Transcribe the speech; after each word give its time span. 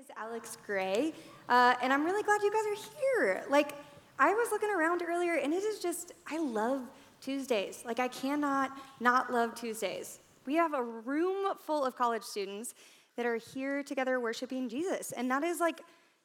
is 0.00 0.06
Alex 0.16 0.56
Gray, 0.64 1.12
uh, 1.50 1.74
and 1.82 1.92
I'm 1.92 2.06
really 2.06 2.22
glad 2.22 2.40
you 2.42 2.50
guys 2.50 2.64
are 2.64 2.90
here. 2.98 3.44
Like, 3.50 3.74
I 4.18 4.32
was 4.32 4.50
looking 4.50 4.70
around 4.70 5.02
earlier, 5.06 5.34
and 5.34 5.52
it 5.52 5.62
is 5.62 5.78
just, 5.78 6.12
I 6.26 6.38
love 6.38 6.80
Tuesdays. 7.20 7.82
Like, 7.84 8.00
I 8.00 8.08
cannot 8.08 8.70
not 9.00 9.30
love 9.30 9.54
Tuesdays. 9.54 10.20
We 10.46 10.54
have 10.54 10.72
a 10.72 10.82
room 10.82 11.54
full 11.58 11.84
of 11.84 11.96
college 11.96 12.22
students 12.22 12.74
that 13.16 13.26
are 13.26 13.36
here 13.36 13.82
together 13.82 14.20
worshiping 14.20 14.70
Jesus, 14.70 15.12
and 15.12 15.30
that 15.30 15.42
is 15.42 15.60
like, 15.60 15.82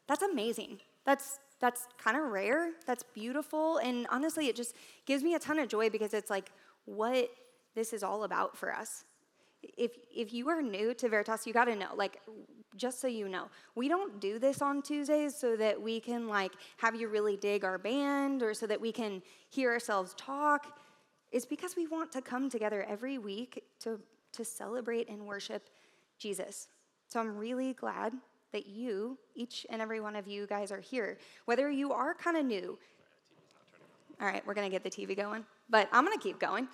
that's 0.07 0.21
amazing. 0.21 0.80
That's 1.05 1.39
that's 1.60 1.88
kind 1.98 2.16
of 2.16 2.32
rare. 2.32 2.71
That's 2.88 3.04
beautiful, 3.04 3.78
and 3.80 4.07
honestly, 4.10 4.48
it 4.48 4.55
just 4.55 4.73
gives 5.05 5.21
me 5.21 5.34
a 5.34 5.39
ton 5.39 5.60
of 5.60 5.68
joy 5.68 5.89
because 5.89 6.14
it's 6.14 6.30
like 6.30 6.50
what 6.86 7.30
this 7.73 7.92
is 7.92 8.04
all 8.04 8.23
about 8.23 8.55
for 8.55 8.73
us 8.73 9.04
if 9.77 9.91
if 10.13 10.34
you 10.34 10.50
are 10.50 10.61
new 10.61 10.93
to 10.93 11.09
Veritas, 11.09 11.45
you 11.45 11.54
got 11.54 11.65
to 11.65 11.75
know, 11.75 11.89
like, 11.95 12.21
just 12.75 13.00
so 13.00 13.07
you 13.07 13.29
know, 13.29 13.47
we 13.75 13.88
don't 13.88 14.20
do 14.20 14.39
this 14.39 14.61
on 14.61 14.82
Tuesdays 14.82 15.36
so 15.36 15.56
that 15.56 15.82
we 15.82 16.00
can 16.00 16.28
like 16.28 16.51
have 16.78 16.96
you 16.96 17.07
really 17.07 17.37
dig 17.37 17.64
our 17.64 17.78
band 17.78 18.43
or 18.43 18.54
so 18.54 18.68
that 18.68 18.79
we 18.79 18.92
can 18.92 19.21
hear 19.50 19.71
ourselves 19.71 20.14
talk. 20.18 20.79
It's 21.32 21.46
because 21.46 21.75
we 21.75 21.87
want 21.87 22.11
to 22.14 22.21
come 22.21 22.50
together 22.50 22.86
every 22.87 23.18
week 23.18 23.64
to 23.82 24.00
to 24.33 24.43
celebrate 24.43 25.09
and 25.09 25.25
worship 25.25 25.70
Jesus. 26.18 26.68
So 27.07 27.20
I'm 27.20 27.37
really 27.37 27.73
glad 27.73 28.14
that 28.51 28.68
you, 28.68 29.18
each 29.36 29.65
and 29.70 29.82
every 29.82 30.00
one 30.00 30.15
of 30.15 30.28
you 30.28 30.47
guys, 30.47 30.71
are 30.71 30.79
here. 30.79 31.18
Whether 31.45 31.70
you 31.70 31.92
are 31.92 32.14
kind 32.14 32.38
of 32.38 32.45
new. 32.45 32.78
All 34.22 34.28
right, 34.28 34.45
we're 34.45 34.53
gonna 34.53 34.70
get 34.70 34.84
the 34.84 34.89
TV 34.89 35.16
going, 35.16 35.45
but 35.70 35.89
I'm 35.92 36.06
gonna 36.06 36.17
keep 36.17 36.39
going. 36.39 36.67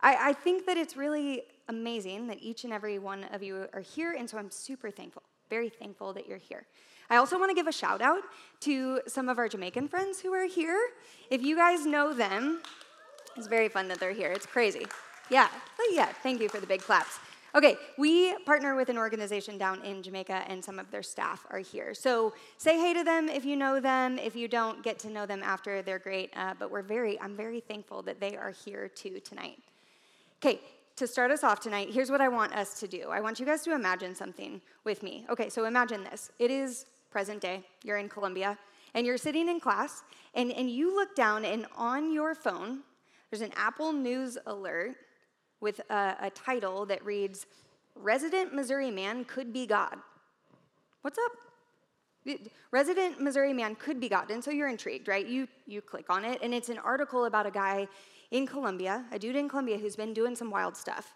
I, 0.00 0.30
I 0.30 0.32
think 0.32 0.66
that 0.66 0.76
it's 0.76 0.96
really 0.96 1.42
amazing 1.68 2.26
that 2.28 2.38
each 2.40 2.64
and 2.64 2.72
every 2.72 2.98
one 2.98 3.24
of 3.32 3.42
you 3.42 3.68
are 3.72 3.80
here, 3.80 4.12
and 4.12 4.28
so 4.28 4.38
I'm 4.38 4.50
super 4.50 4.90
thankful, 4.90 5.22
very 5.50 5.68
thankful 5.68 6.12
that 6.14 6.26
you're 6.26 6.38
here. 6.38 6.66
I 7.10 7.16
also 7.16 7.38
want 7.38 7.50
to 7.50 7.54
give 7.54 7.66
a 7.66 7.72
shout 7.72 8.02
out 8.02 8.22
to 8.60 9.00
some 9.06 9.28
of 9.28 9.38
our 9.38 9.48
Jamaican 9.48 9.88
friends 9.88 10.20
who 10.20 10.32
are 10.34 10.46
here. 10.46 10.78
If 11.30 11.42
you 11.42 11.56
guys 11.56 11.86
know 11.86 12.12
them, 12.12 12.60
it's 13.36 13.46
very 13.46 13.68
fun 13.68 13.88
that 13.88 14.00
they're 14.00 14.12
here. 14.12 14.32
It's 14.32 14.46
crazy. 14.46 14.86
Yeah, 15.30 15.48
yeah, 15.90 16.12
thank 16.22 16.40
you 16.40 16.48
for 16.48 16.60
the 16.60 16.66
big 16.66 16.82
claps. 16.82 17.18
Okay, 17.54 17.76
we 17.96 18.36
partner 18.44 18.76
with 18.76 18.90
an 18.90 18.98
organization 18.98 19.56
down 19.56 19.82
in 19.82 20.02
Jamaica, 20.02 20.44
and 20.48 20.62
some 20.62 20.78
of 20.78 20.90
their 20.90 21.02
staff 21.02 21.46
are 21.50 21.60
here. 21.60 21.94
So 21.94 22.34
say 22.58 22.78
hey 22.78 22.92
to 22.92 23.02
them 23.02 23.28
if 23.28 23.44
you 23.44 23.56
know 23.56 23.80
them. 23.80 24.18
If 24.18 24.36
you 24.36 24.48
don't, 24.48 24.82
get 24.82 24.98
to 25.00 25.10
know 25.10 25.24
them 25.24 25.42
after. 25.42 25.80
They're 25.80 25.98
great. 25.98 26.30
Uh, 26.36 26.54
but 26.58 26.70
we're 26.70 26.82
very, 26.82 27.18
I'm 27.20 27.34
very 27.34 27.60
thankful 27.60 28.02
that 28.02 28.20
they 28.20 28.36
are 28.36 28.50
here 28.50 28.86
too 28.88 29.20
tonight. 29.20 29.58
Okay, 30.40 30.60
to 30.98 31.06
start 31.06 31.30
us 31.30 31.44
off 31.44 31.60
tonight, 31.60 31.90
here's 31.90 32.10
what 32.10 32.20
I 32.20 32.28
want 32.28 32.54
us 32.54 32.80
to 32.80 32.88
do. 32.88 33.08
I 33.10 33.20
want 33.20 33.38
you 33.38 33.46
guys 33.46 33.62
to 33.62 33.74
imagine 33.74 34.14
something 34.14 34.60
with 34.84 35.02
me. 35.02 35.24
Okay, 35.30 35.48
so 35.48 35.64
imagine 35.64 36.02
this. 36.04 36.30
It 36.38 36.50
is 36.50 36.86
present 37.10 37.40
day, 37.40 37.62
you're 37.84 37.98
in 37.98 38.08
Columbia, 38.08 38.58
and 38.94 39.06
you're 39.06 39.16
sitting 39.16 39.48
in 39.48 39.60
class, 39.60 40.02
and, 40.34 40.50
and 40.52 40.68
you 40.70 40.94
look 40.94 41.14
down, 41.14 41.44
and 41.44 41.66
on 41.76 42.12
your 42.12 42.34
phone, 42.34 42.80
there's 43.30 43.42
an 43.42 43.52
Apple 43.56 43.92
News 43.92 44.38
alert 44.46 44.96
with 45.60 45.80
a, 45.90 46.16
a 46.20 46.30
title 46.30 46.84
that 46.86 47.04
reads, 47.04 47.46
Resident 47.94 48.54
Missouri 48.54 48.90
Man 48.90 49.24
Could 49.24 49.52
Be 49.52 49.66
God. 49.66 49.96
What's 51.02 51.18
up? 51.18 51.32
Resident 52.70 53.20
Missouri 53.20 53.52
man 53.52 53.74
could 53.74 54.00
be. 54.00 54.10
And 54.12 54.42
so 54.42 54.50
you're 54.50 54.68
intrigued, 54.68 55.08
right? 55.08 55.26
You, 55.26 55.48
you 55.66 55.80
click 55.80 56.10
on 56.10 56.24
it, 56.24 56.40
and 56.42 56.52
it's 56.52 56.68
an 56.68 56.78
article 56.78 57.24
about 57.24 57.46
a 57.46 57.50
guy 57.50 57.88
in 58.30 58.46
Columbia, 58.46 59.04
a 59.12 59.18
dude 59.18 59.36
in 59.36 59.48
Columbia 59.48 59.78
who's 59.78 59.96
been 59.96 60.12
doing 60.12 60.36
some 60.36 60.50
wild 60.50 60.76
stuff. 60.76 61.14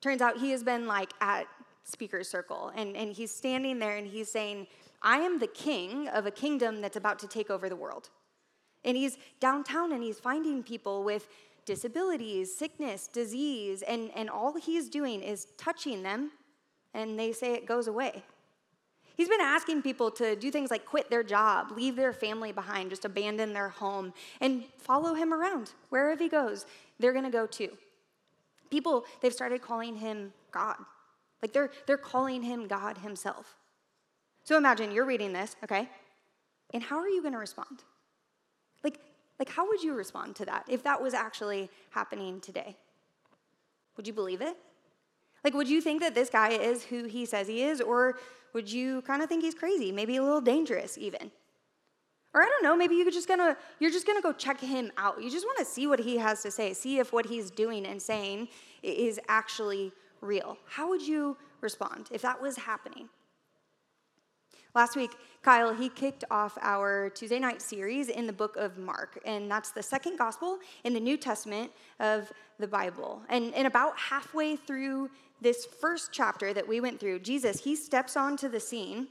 Turns 0.00 0.20
out 0.20 0.38
he 0.38 0.50
has 0.50 0.62
been 0.62 0.86
like 0.86 1.12
at 1.20 1.46
speaker's 1.84 2.28
circle 2.28 2.72
and, 2.76 2.96
and 2.96 3.12
he's 3.12 3.30
standing 3.30 3.78
there 3.78 3.96
and 3.96 4.06
he's 4.06 4.30
saying, 4.30 4.66
I 5.02 5.18
am 5.18 5.38
the 5.38 5.46
king 5.46 6.08
of 6.08 6.26
a 6.26 6.30
kingdom 6.30 6.80
that's 6.80 6.96
about 6.96 7.18
to 7.20 7.28
take 7.28 7.50
over 7.50 7.68
the 7.68 7.76
world. 7.76 8.10
And 8.84 8.96
he's 8.96 9.18
downtown 9.40 9.92
and 9.92 10.02
he's 10.02 10.18
finding 10.18 10.62
people 10.62 11.04
with 11.04 11.28
disabilities, 11.64 12.54
sickness, 12.56 13.06
disease, 13.06 13.82
and, 13.82 14.10
and 14.14 14.28
all 14.28 14.54
he's 14.58 14.88
doing 14.88 15.22
is 15.22 15.46
touching 15.56 16.02
them, 16.02 16.30
and 16.92 17.18
they 17.18 17.32
say 17.32 17.54
it 17.54 17.66
goes 17.66 17.86
away. 17.86 18.22
He's 19.16 19.28
been 19.28 19.40
asking 19.40 19.82
people 19.82 20.10
to 20.12 20.34
do 20.34 20.50
things 20.50 20.70
like 20.70 20.84
quit 20.84 21.08
their 21.08 21.22
job, 21.22 21.70
leave 21.70 21.96
their 21.96 22.12
family 22.12 22.50
behind, 22.50 22.90
just 22.90 23.04
abandon 23.04 23.52
their 23.52 23.68
home, 23.68 24.12
and 24.40 24.64
follow 24.78 25.14
him 25.14 25.32
around. 25.32 25.72
Wherever 25.88 26.20
he 26.20 26.28
goes, 26.28 26.66
they're 26.98 27.12
going 27.12 27.24
to 27.24 27.30
go 27.30 27.46
too. 27.46 27.70
People, 28.70 29.04
they've 29.20 29.32
started 29.32 29.62
calling 29.62 29.96
him 29.96 30.32
God. 30.50 30.76
Like 31.42 31.52
they're, 31.52 31.70
they're 31.86 31.96
calling 31.96 32.42
him 32.42 32.66
God 32.66 32.98
himself. 32.98 33.54
So 34.42 34.56
imagine 34.56 34.90
you're 34.90 35.04
reading 35.04 35.32
this, 35.32 35.54
okay? 35.62 35.88
And 36.72 36.82
how 36.82 36.98
are 36.98 37.08
you 37.08 37.22
going 37.22 37.34
to 37.34 37.38
respond? 37.38 37.84
Like, 38.82 38.98
like, 39.38 39.48
how 39.48 39.66
would 39.68 39.82
you 39.82 39.94
respond 39.94 40.36
to 40.36 40.44
that 40.46 40.64
if 40.68 40.82
that 40.84 41.02
was 41.02 41.14
actually 41.14 41.70
happening 41.90 42.40
today? 42.40 42.76
Would 43.96 44.06
you 44.06 44.12
believe 44.12 44.40
it? 44.40 44.56
Like, 45.44 45.54
would 45.54 45.68
you 45.68 45.80
think 45.80 46.00
that 46.00 46.14
this 46.14 46.30
guy 46.30 46.50
is 46.50 46.84
who 46.84 47.04
he 47.04 47.26
says 47.26 47.46
he 47.46 47.62
is, 47.62 47.80
or 47.80 48.16
would 48.54 48.70
you 48.72 49.02
kind 49.02 49.22
of 49.22 49.28
think 49.28 49.44
he's 49.44 49.54
crazy, 49.54 49.92
maybe 49.92 50.16
a 50.16 50.22
little 50.22 50.40
dangerous 50.40 50.96
even? 50.96 51.30
Or 52.32 52.42
I 52.42 52.46
don't 52.46 52.64
know, 52.64 52.74
maybe 52.74 52.96
you're 52.96 53.10
just 53.10 53.28
gonna 53.28 53.56
you're 53.78 53.92
just 53.92 54.06
gonna 54.06 54.20
go 54.20 54.32
check 54.32 54.58
him 54.58 54.90
out. 54.96 55.22
You 55.22 55.30
just 55.30 55.46
want 55.46 55.58
to 55.58 55.64
see 55.64 55.86
what 55.86 56.00
he 56.00 56.16
has 56.16 56.42
to 56.42 56.50
say, 56.50 56.72
see 56.72 56.98
if 56.98 57.12
what 57.12 57.26
he's 57.26 57.50
doing 57.50 57.86
and 57.86 58.02
saying 58.02 58.48
is 58.82 59.20
actually 59.28 59.92
real. 60.20 60.56
How 60.66 60.88
would 60.88 61.02
you 61.02 61.36
respond 61.60 62.08
if 62.10 62.22
that 62.22 62.40
was 62.40 62.56
happening? 62.56 63.08
Last 64.74 64.96
week, 64.96 65.12
Kyle, 65.42 65.72
he 65.72 65.88
kicked 65.88 66.24
off 66.32 66.58
our 66.60 67.08
Tuesday 67.10 67.38
night 67.38 67.62
series 67.62 68.08
in 68.08 68.26
the 68.26 68.32
book 68.32 68.56
of 68.56 68.76
Mark, 68.76 69.20
and 69.24 69.48
that's 69.48 69.70
the 69.70 69.82
second 69.82 70.18
gospel 70.18 70.58
in 70.82 70.92
the 70.92 70.98
New 71.00 71.16
Testament 71.16 71.70
of 72.00 72.32
the 72.58 72.66
Bible. 72.66 73.22
And, 73.28 73.54
and 73.54 73.68
about 73.68 73.96
halfway 73.96 74.56
through 74.56 75.10
this 75.40 75.64
first 75.64 76.10
chapter 76.10 76.52
that 76.52 76.66
we 76.66 76.80
went 76.80 76.98
through, 76.98 77.20
Jesus, 77.20 77.62
he 77.62 77.76
steps 77.76 78.16
onto 78.16 78.48
the 78.48 78.58
scene 78.58 79.06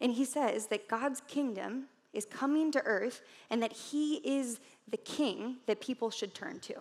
and 0.00 0.12
he 0.12 0.24
says 0.24 0.68
that 0.68 0.88
God's 0.88 1.20
kingdom 1.28 1.84
is 2.14 2.24
coming 2.24 2.72
to 2.72 2.82
earth 2.86 3.20
and 3.50 3.62
that 3.62 3.72
he 3.72 4.16
is 4.24 4.60
the 4.90 4.96
king 4.96 5.56
that 5.66 5.82
people 5.82 6.10
should 6.10 6.34
turn 6.34 6.60
to. 6.60 6.74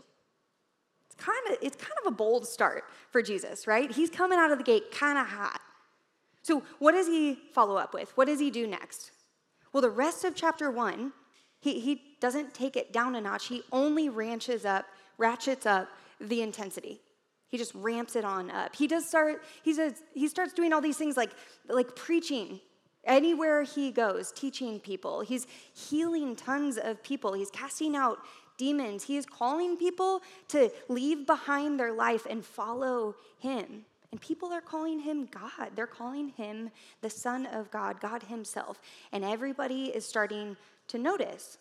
It's 1.08 1.16
kind 1.18 1.40
of 1.50 1.58
it's 1.62 1.76
kind 1.76 1.98
of 2.06 2.14
a 2.14 2.16
bold 2.16 2.48
start 2.48 2.86
for 3.12 3.22
Jesus, 3.22 3.68
right? 3.68 3.92
He's 3.92 4.10
coming 4.10 4.40
out 4.40 4.52
of 4.52 4.60
the 4.60 4.64
gate 4.64 4.92
kind 4.92 5.18
of 5.18 5.28
hot. 5.28 5.60
So, 6.46 6.62
what 6.78 6.92
does 6.92 7.08
he 7.08 7.40
follow 7.54 7.76
up 7.76 7.92
with? 7.92 8.16
What 8.16 8.28
does 8.28 8.40
he 8.40 8.52
do 8.52 8.68
next? 8.68 9.10
Well, 9.74 9.82
the 9.82 9.90
rest 9.90 10.24
of 10.24 10.36
chapter 10.36 10.70
1, 10.70 11.12
he, 11.60 11.80
he 11.80 12.04
doesn't 12.22 12.54
take 12.54 12.78
it 12.78 12.94
down 12.94 13.16
a 13.16 13.22
notch. 13.22 13.48
He 13.48 13.64
only 13.72 14.10
ranches 14.10 14.64
up, 14.64 14.86
ratchets 15.18 15.66
up 15.66 15.90
the 16.22 16.44
intensity. 16.44 17.02
He 17.48 17.58
just 17.58 17.74
ramps 17.74 18.16
it 18.16 18.24
on 18.24 18.52
up. 18.52 18.76
He 18.76 18.86
does 18.86 19.08
start, 19.08 19.42
he 19.64 19.74
says, 19.74 20.04
he 20.14 20.28
starts 20.28 20.54
doing 20.54 20.72
all 20.72 20.82
these 20.82 20.98
things 20.98 21.18
like, 21.18 21.32
like 21.68 21.96
preaching 21.96 22.60
anywhere 23.06 23.64
he 23.64 23.90
goes, 23.90 24.32
teaching 24.32 24.80
people. 24.80 25.22
He's 25.22 25.48
healing 25.74 26.36
tons 26.36 26.78
of 26.78 27.02
people. 27.02 27.34
He's 27.34 27.50
casting 27.50 27.96
out 27.96 28.20
demons. 28.60 29.04
He 29.04 29.18
is 29.18 29.26
calling 29.26 29.78
people 29.78 30.22
to 30.50 30.72
leave 30.90 31.26
behind 31.26 31.80
their 31.80 31.92
life 31.92 32.28
and 32.30 32.46
follow 32.46 33.16
him. 33.40 33.86
And 34.16 34.22
people 34.22 34.54
are 34.54 34.62
calling 34.62 35.02
him 35.02 35.28
God. 35.30 35.72
They're 35.76 35.86
calling 35.86 36.30
him 36.30 36.72
the 37.02 37.10
Son 37.10 37.46
of 37.48 37.70
God, 37.70 38.00
God 38.00 38.24
Himself. 38.24 38.80
And 39.12 39.26
everybody 39.26 39.88
is 39.88 40.06
starting 40.06 40.56
to 40.88 40.98
notice. 40.98 41.58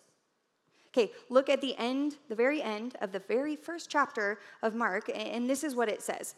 Okay, 0.93 1.11
look 1.31 1.51
at 1.51 1.61
the 1.61 1.77
end, 1.79 2.15
the 2.29 2.37
very 2.37 2.63
end 2.63 2.95
of 3.01 3.11
the 3.11 3.19
very 3.19 3.57
first 3.57 3.91
chapter 3.91 4.39
of 4.63 4.77
Mark, 4.77 5.11
and 5.13 5.51
this 5.51 5.65
is 5.65 5.75
what 5.75 5.89
it 5.89 6.01
says. 6.01 6.37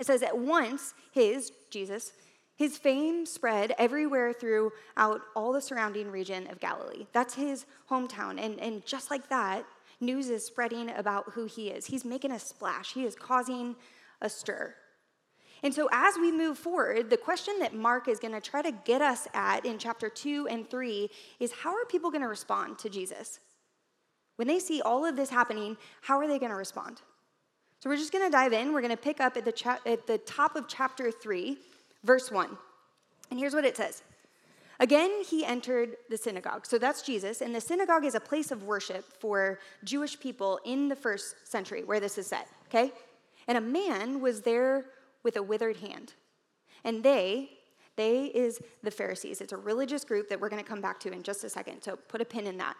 It 0.00 0.06
says, 0.06 0.24
At 0.24 0.36
once, 0.36 0.94
his, 1.12 1.52
Jesus, 1.70 2.12
his 2.56 2.76
fame 2.76 3.24
spread 3.24 3.72
everywhere 3.78 4.32
throughout 4.32 5.20
all 5.36 5.52
the 5.52 5.62
surrounding 5.62 6.10
region 6.10 6.50
of 6.50 6.58
Galilee. 6.58 7.06
That's 7.12 7.34
his 7.34 7.66
hometown. 7.88 8.44
And, 8.44 8.58
and 8.58 8.84
just 8.84 9.12
like 9.12 9.28
that, 9.28 9.64
news 10.00 10.28
is 10.28 10.44
spreading 10.44 10.90
about 10.90 11.34
who 11.34 11.44
he 11.44 11.68
is. 11.68 11.86
He's 11.86 12.04
making 12.04 12.32
a 12.32 12.40
splash, 12.40 12.94
he 12.94 13.04
is 13.04 13.14
causing 13.14 13.76
a 14.20 14.28
stir. 14.28 14.74
And 15.62 15.74
so, 15.74 15.88
as 15.92 16.16
we 16.16 16.32
move 16.32 16.56
forward, 16.56 17.10
the 17.10 17.16
question 17.16 17.58
that 17.58 17.74
Mark 17.74 18.08
is 18.08 18.18
going 18.18 18.32
to 18.32 18.40
try 18.40 18.62
to 18.62 18.72
get 18.72 19.02
us 19.02 19.28
at 19.34 19.66
in 19.66 19.78
chapter 19.78 20.08
two 20.08 20.48
and 20.48 20.68
three 20.68 21.10
is 21.38 21.52
how 21.52 21.70
are 21.70 21.84
people 21.84 22.10
going 22.10 22.22
to 22.22 22.28
respond 22.28 22.78
to 22.78 22.88
Jesus? 22.88 23.40
When 24.36 24.48
they 24.48 24.58
see 24.58 24.80
all 24.80 25.04
of 25.04 25.16
this 25.16 25.28
happening, 25.28 25.76
how 26.00 26.18
are 26.18 26.26
they 26.26 26.38
going 26.38 26.50
to 26.50 26.56
respond? 26.56 27.02
So 27.80 27.90
we're 27.90 27.96
just 27.96 28.12
going 28.12 28.24
to 28.24 28.30
dive 28.30 28.52
in. 28.52 28.72
We're 28.72 28.80
going 28.80 28.90
to 28.90 28.96
pick 28.96 29.20
up 29.20 29.36
at 29.36 29.44
the, 29.44 29.52
cha- 29.52 29.80
at 29.84 30.06
the 30.06 30.18
top 30.18 30.56
of 30.56 30.66
chapter 30.66 31.10
3, 31.10 31.58
verse 32.04 32.30
1. 32.30 32.56
And 33.30 33.38
here's 33.38 33.54
what 33.54 33.64
it 33.64 33.76
says 33.76 34.02
Again, 34.80 35.10
he 35.28 35.44
entered 35.44 35.96
the 36.08 36.16
synagogue. 36.16 36.64
So 36.64 36.78
that's 36.78 37.02
Jesus. 37.02 37.42
And 37.42 37.54
the 37.54 37.60
synagogue 37.60 38.06
is 38.06 38.14
a 38.14 38.20
place 38.20 38.50
of 38.50 38.64
worship 38.64 39.04
for 39.20 39.58
Jewish 39.84 40.18
people 40.18 40.58
in 40.64 40.88
the 40.88 40.96
first 40.96 41.34
century 41.46 41.84
where 41.84 42.00
this 42.00 42.16
is 42.16 42.26
set, 42.26 42.48
okay? 42.68 42.92
And 43.46 43.58
a 43.58 43.60
man 43.60 44.22
was 44.22 44.40
there 44.40 44.86
with 45.22 45.36
a 45.36 45.42
withered 45.42 45.78
hand. 45.78 46.14
And 46.84 47.02
they, 47.02 47.50
they 47.96 48.26
is 48.26 48.60
the 48.82 48.90
Pharisees. 48.90 49.40
It's 49.40 49.52
a 49.52 49.56
religious 49.56 50.04
group 50.04 50.28
that 50.28 50.40
we're 50.40 50.48
going 50.48 50.62
to 50.62 50.68
come 50.68 50.80
back 50.80 51.00
to 51.00 51.12
in 51.12 51.22
just 51.22 51.44
a 51.44 51.50
second, 51.50 51.82
so 51.82 51.96
put 51.96 52.20
a 52.20 52.24
pin 52.24 52.46
in 52.46 52.56
that. 52.58 52.76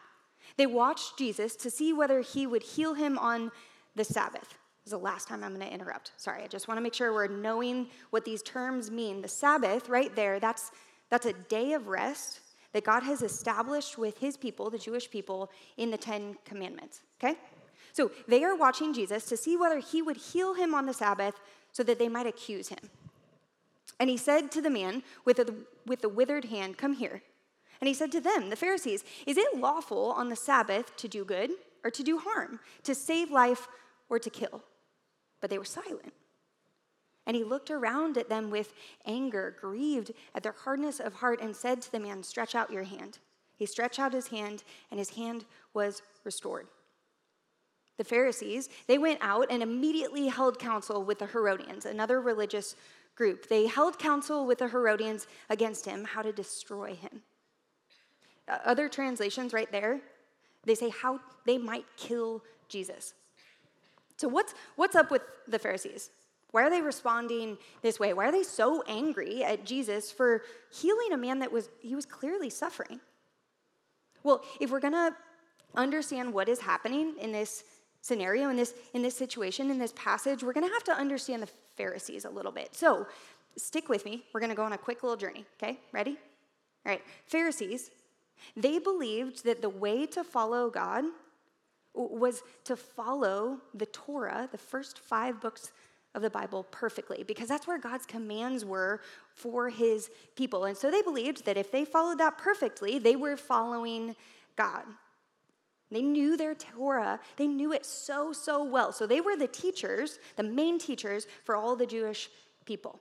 They 0.56 0.66
watched 0.66 1.18
Jesus 1.18 1.54
to 1.56 1.70
see 1.70 1.92
whether 1.92 2.20
he 2.20 2.46
would 2.46 2.62
heal 2.62 2.94
him 2.94 3.18
on 3.18 3.50
the 3.94 4.04
Sabbath. 4.04 4.48
This 4.84 4.86
is 4.86 4.92
the 4.92 4.98
last 4.98 5.28
time 5.28 5.44
I'm 5.44 5.54
going 5.54 5.66
to 5.66 5.72
interrupt. 5.72 6.12
Sorry, 6.16 6.42
I 6.42 6.46
just 6.46 6.66
want 6.66 6.78
to 6.78 6.82
make 6.82 6.94
sure 6.94 7.12
we're 7.12 7.28
knowing 7.28 7.88
what 8.10 8.24
these 8.24 8.42
terms 8.42 8.90
mean. 8.90 9.20
The 9.20 9.28
Sabbath, 9.28 9.88
right 9.88 10.14
there, 10.16 10.40
that's, 10.40 10.70
that's 11.10 11.26
a 11.26 11.34
day 11.34 11.74
of 11.74 11.88
rest 11.88 12.40
that 12.72 12.84
God 12.84 13.02
has 13.02 13.22
established 13.22 13.98
with 13.98 14.18
his 14.18 14.36
people, 14.36 14.70
the 14.70 14.78
Jewish 14.78 15.10
people, 15.10 15.50
in 15.76 15.90
the 15.90 15.98
Ten 15.98 16.36
Commandments. 16.44 17.02
Okay? 17.22 17.36
So 17.92 18.10
they 18.28 18.44
are 18.44 18.56
watching 18.56 18.94
Jesus 18.94 19.24
to 19.26 19.36
see 19.36 19.56
whether 19.56 19.80
he 19.80 20.02
would 20.02 20.16
heal 20.16 20.54
him 20.54 20.74
on 20.74 20.86
the 20.86 20.94
Sabbath 20.94 21.34
so 21.72 21.82
that 21.82 21.98
they 21.98 22.08
might 22.08 22.26
accuse 22.26 22.68
him. 22.68 22.90
And 23.98 24.08
he 24.08 24.16
said 24.16 24.50
to 24.52 24.62
the 24.62 24.70
man 24.70 25.02
with 25.24 25.36
the, 25.36 25.54
with 25.86 26.00
the 26.00 26.08
withered 26.08 26.46
hand, 26.46 26.78
Come 26.78 26.94
here. 26.94 27.22
And 27.80 27.88
he 27.88 27.94
said 27.94 28.12
to 28.12 28.20
them, 28.20 28.50
the 28.50 28.56
Pharisees, 28.56 29.04
Is 29.26 29.36
it 29.36 29.56
lawful 29.56 30.12
on 30.12 30.28
the 30.28 30.36
Sabbath 30.36 30.96
to 30.96 31.08
do 31.08 31.24
good 31.24 31.50
or 31.82 31.90
to 31.90 32.02
do 32.02 32.18
harm, 32.18 32.60
to 32.82 32.94
save 32.94 33.30
life 33.30 33.68
or 34.08 34.18
to 34.18 34.30
kill? 34.30 34.62
But 35.40 35.50
they 35.50 35.58
were 35.58 35.64
silent. 35.64 36.12
And 37.26 37.36
he 37.36 37.44
looked 37.44 37.70
around 37.70 38.18
at 38.18 38.28
them 38.28 38.50
with 38.50 38.72
anger, 39.06 39.56
grieved 39.60 40.12
at 40.34 40.42
their 40.42 40.54
hardness 40.64 41.00
of 41.00 41.14
heart, 41.14 41.40
and 41.40 41.54
said 41.54 41.80
to 41.82 41.92
the 41.92 42.00
man, 42.00 42.22
Stretch 42.22 42.54
out 42.54 42.72
your 42.72 42.82
hand. 42.82 43.18
He 43.56 43.66
stretched 43.66 43.98
out 43.98 44.12
his 44.12 44.28
hand, 44.28 44.64
and 44.90 44.98
his 44.98 45.10
hand 45.10 45.44
was 45.74 46.02
restored. 46.24 46.66
The 48.00 48.04
Pharisees, 48.04 48.70
they 48.86 48.96
went 48.96 49.18
out 49.20 49.48
and 49.50 49.62
immediately 49.62 50.28
held 50.28 50.58
counsel 50.58 51.04
with 51.04 51.18
the 51.18 51.26
Herodians, 51.26 51.84
another 51.84 52.22
religious 52.22 52.74
group. 53.14 53.46
They 53.46 53.66
held 53.66 53.98
counsel 53.98 54.46
with 54.46 54.60
the 54.60 54.68
Herodians 54.68 55.26
against 55.50 55.84
him, 55.84 56.06
how 56.06 56.22
to 56.22 56.32
destroy 56.32 56.94
him. 56.94 57.20
Other 58.64 58.88
translations 58.88 59.52
right 59.52 59.70
there, 59.70 60.00
they 60.64 60.74
say 60.74 60.88
how 60.88 61.20
they 61.44 61.58
might 61.58 61.84
kill 61.98 62.42
Jesus. 62.70 63.12
So 64.16 64.28
what's 64.28 64.54
what's 64.76 64.96
up 64.96 65.10
with 65.10 65.20
the 65.46 65.58
Pharisees? 65.58 66.08
Why 66.52 66.62
are 66.62 66.70
they 66.70 66.80
responding 66.80 67.58
this 67.82 68.00
way? 68.00 68.14
Why 68.14 68.28
are 68.28 68.32
they 68.32 68.44
so 68.44 68.82
angry 68.88 69.44
at 69.44 69.66
Jesus 69.66 70.10
for 70.10 70.40
healing 70.72 71.12
a 71.12 71.18
man 71.18 71.40
that 71.40 71.52
was 71.52 71.68
he 71.82 71.94
was 71.94 72.06
clearly 72.06 72.48
suffering? 72.48 72.98
Well, 74.22 74.42
if 74.58 74.70
we're 74.70 74.80
going 74.80 74.94
to 74.94 75.14
understand 75.74 76.32
what 76.32 76.48
is 76.48 76.60
happening 76.60 77.14
in 77.20 77.32
this 77.32 77.62
scenario 78.00 78.48
in 78.50 78.56
this 78.56 78.74
in 78.94 79.02
this 79.02 79.16
situation 79.16 79.70
in 79.70 79.78
this 79.78 79.92
passage, 79.96 80.42
we're 80.42 80.52
going 80.52 80.66
to 80.66 80.72
have 80.72 80.84
to 80.84 80.92
understand 80.92 81.42
the 81.42 81.48
Pharisees 81.76 82.24
a 82.24 82.30
little 82.30 82.52
bit. 82.52 82.74
So, 82.74 83.06
stick 83.56 83.88
with 83.88 84.04
me. 84.04 84.24
We're 84.32 84.40
going 84.40 84.50
to 84.50 84.56
go 84.56 84.64
on 84.64 84.72
a 84.72 84.78
quick 84.78 85.02
little 85.02 85.16
journey, 85.16 85.44
okay? 85.60 85.78
Ready? 85.92 86.18
All 86.86 86.92
right. 86.92 87.02
Pharisees, 87.26 87.90
they 88.56 88.78
believed 88.78 89.44
that 89.44 89.60
the 89.60 89.68
way 89.68 90.06
to 90.06 90.24
follow 90.24 90.70
God 90.70 91.04
was 91.94 92.42
to 92.64 92.76
follow 92.76 93.58
the 93.74 93.86
Torah, 93.86 94.48
the 94.50 94.58
first 94.58 94.98
five 94.98 95.40
books 95.40 95.72
of 96.14 96.22
the 96.22 96.30
Bible, 96.30 96.64
perfectly, 96.70 97.22
because 97.22 97.48
that's 97.48 97.66
where 97.66 97.78
God's 97.78 98.06
commands 98.06 98.64
were 98.64 99.00
for 99.34 99.68
his 99.68 100.10
people. 100.36 100.64
And 100.64 100.76
so 100.76 100.90
they 100.90 101.02
believed 101.02 101.44
that 101.46 101.56
if 101.56 101.70
they 101.70 101.84
followed 101.84 102.18
that 102.18 102.38
perfectly, 102.38 102.98
they 102.98 103.16
were 103.16 103.36
following 103.36 104.16
God. 104.56 104.82
They 105.90 106.02
knew 106.02 106.36
their 106.36 106.54
Torah, 106.54 107.18
they 107.36 107.46
knew 107.46 107.72
it 107.72 107.84
so, 107.84 108.32
so 108.32 108.62
well. 108.62 108.92
So 108.92 109.06
they 109.06 109.20
were 109.20 109.36
the 109.36 109.48
teachers, 109.48 110.18
the 110.36 110.42
main 110.42 110.78
teachers 110.78 111.26
for 111.44 111.56
all 111.56 111.74
the 111.74 111.86
Jewish 111.86 112.30
people. 112.64 113.00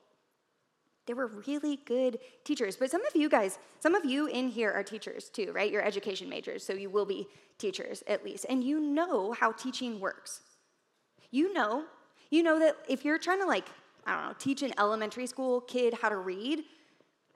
They 1.06 1.14
were 1.14 1.28
really 1.48 1.80
good 1.86 2.20
teachers. 2.44 2.76
But 2.76 2.92
some 2.92 3.04
of 3.04 3.16
you 3.16 3.30
guys, 3.30 3.58
some 3.80 3.96
of 3.96 4.06
you 4.06 4.28
in 4.28 4.48
here 4.48 4.72
are 4.72 4.84
teachers 4.84 5.30
too, 5.30 5.52
right? 5.54 5.72
You're 5.72 5.82
education 5.84 6.30
majors, 6.30 6.64
so 6.64 6.74
you 6.74 6.90
will 6.90 7.06
be 7.06 7.28
teachers 7.58 8.04
at 8.08 8.24
least. 8.24 8.46
And 8.48 8.64
you 8.64 8.80
know 8.80 9.32
how 9.32 9.52
teaching 9.52 10.00
works. 10.00 10.42
You 11.32 11.52
know, 11.52 11.86
you 12.30 12.44
know 12.44 12.60
that 12.60 12.76
if 12.88 13.06
you're 13.06 13.18
trying 13.18 13.40
to 13.40 13.48
like, 13.48 13.66
I 14.06 14.16
don't 14.16 14.30
know, 14.30 14.36
teach 14.38 14.62
an 14.62 14.72
elementary 14.78 15.26
school 15.26 15.62
kid 15.62 15.96
how 16.00 16.10
to 16.10 16.18
read, 16.18 16.64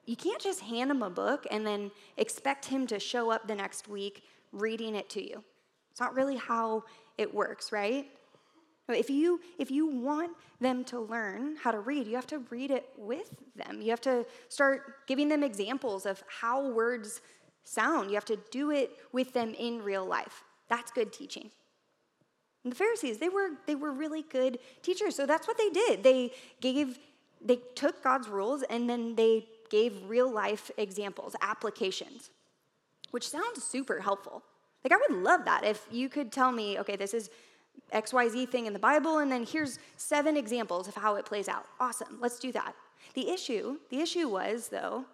you 0.06 0.14
can't 0.14 0.40
just 0.40 0.60
hand 0.60 0.90
him 0.90 1.02
a 1.02 1.10
book 1.10 1.46
and 1.50 1.66
then 1.66 1.90
expect 2.16 2.66
him 2.66 2.86
to 2.88 3.00
show 3.00 3.30
up 3.30 3.48
the 3.48 3.54
next 3.54 3.88
week 3.88 4.22
reading 4.54 4.94
it 4.94 5.08
to 5.10 5.22
you. 5.22 5.42
It's 5.90 6.00
not 6.00 6.14
really 6.14 6.36
how 6.36 6.84
it 7.18 7.32
works, 7.32 7.72
right? 7.72 8.06
If 8.88 9.08
you, 9.08 9.40
if 9.58 9.70
you 9.70 9.86
want 9.86 10.32
them 10.60 10.84
to 10.84 11.00
learn 11.00 11.56
how 11.56 11.70
to 11.70 11.80
read, 11.80 12.06
you 12.06 12.16
have 12.16 12.26
to 12.28 12.40
read 12.50 12.70
it 12.70 12.88
with 12.98 13.34
them. 13.56 13.80
You 13.80 13.90
have 13.90 14.00
to 14.02 14.26
start 14.48 15.06
giving 15.06 15.28
them 15.28 15.42
examples 15.42 16.04
of 16.04 16.22
how 16.40 16.68
words 16.68 17.22
sound. 17.64 18.10
You 18.10 18.14
have 18.16 18.26
to 18.26 18.38
do 18.50 18.70
it 18.70 18.90
with 19.12 19.32
them 19.32 19.54
in 19.54 19.82
real 19.82 20.04
life. 20.04 20.44
That's 20.68 20.90
good 20.90 21.12
teaching. 21.12 21.50
And 22.62 22.72
the 22.72 22.76
Pharisees, 22.76 23.18
they 23.18 23.28
were, 23.28 23.50
they 23.66 23.74
were 23.74 23.92
really 23.92 24.22
good 24.22 24.58
teachers. 24.82 25.14
So 25.16 25.24
that's 25.24 25.46
what 25.46 25.56
they 25.56 25.70
did. 25.70 26.02
They 26.02 26.32
gave, 26.60 26.98
they 27.42 27.60
took 27.74 28.02
God's 28.02 28.28
rules 28.28 28.62
and 28.64 28.88
then 28.88 29.14
they 29.14 29.46
gave 29.70 30.08
real 30.08 30.30
life 30.30 30.70
examples, 30.76 31.36
applications, 31.40 32.30
which 33.14 33.28
sounds 33.28 33.62
super 33.62 34.00
helpful. 34.00 34.42
Like, 34.82 34.92
I 34.92 34.96
would 34.96 35.22
love 35.22 35.44
that 35.44 35.64
if 35.64 35.86
you 35.88 36.08
could 36.08 36.32
tell 36.32 36.50
me, 36.50 36.80
okay, 36.80 36.96
this 36.96 37.14
is 37.14 37.30
XYZ 37.92 38.48
thing 38.48 38.66
in 38.66 38.72
the 38.72 38.80
Bible, 38.80 39.18
and 39.18 39.30
then 39.30 39.46
here's 39.46 39.78
seven 39.96 40.36
examples 40.36 40.88
of 40.88 40.96
how 40.96 41.14
it 41.14 41.24
plays 41.24 41.48
out. 41.48 41.64
Awesome, 41.78 42.18
let's 42.20 42.40
do 42.40 42.50
that. 42.50 42.74
The 43.14 43.30
issue, 43.30 43.78
the 43.88 44.00
issue 44.00 44.26
was, 44.26 44.66
though, 44.66 45.04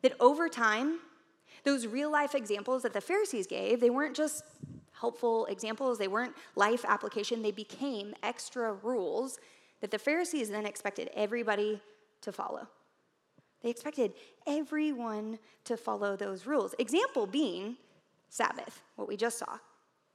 that 0.00 0.14
over 0.18 0.48
time, 0.48 1.00
those 1.62 1.86
real 1.86 2.10
life 2.10 2.34
examples 2.34 2.84
that 2.84 2.94
the 2.94 3.02
Pharisees 3.02 3.46
gave, 3.46 3.80
they 3.80 3.90
weren't 3.90 4.16
just 4.16 4.44
helpful 4.98 5.44
examples, 5.44 5.98
they 5.98 6.08
weren't 6.08 6.34
life 6.56 6.86
application, 6.88 7.42
they 7.42 7.52
became 7.52 8.14
extra 8.22 8.72
rules 8.72 9.38
that 9.82 9.90
the 9.90 9.98
Pharisees 9.98 10.48
then 10.48 10.64
expected 10.64 11.10
everybody 11.14 11.82
to 12.22 12.32
follow. 12.32 12.66
They 13.62 13.70
expected 13.70 14.14
everyone 14.46 15.38
to 15.64 15.76
follow 15.76 16.16
those 16.16 16.46
rules. 16.46 16.74
Example 16.78 17.26
being 17.26 17.76
Sabbath, 18.28 18.82
what 18.96 19.08
we 19.08 19.16
just 19.16 19.38
saw. 19.38 19.58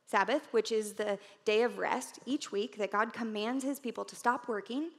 Sabbath, 0.05 0.47
which 0.51 0.71
is 0.71 0.93
the 0.93 1.19
day 1.45 1.63
of 1.63 1.77
rest 1.77 2.19
each 2.25 2.51
week 2.51 2.77
that 2.77 2.91
God 2.91 3.13
commands 3.13 3.63
his 3.63 3.79
people 3.79 4.05
to 4.05 4.15
stop 4.15 4.47
working, 4.47 4.89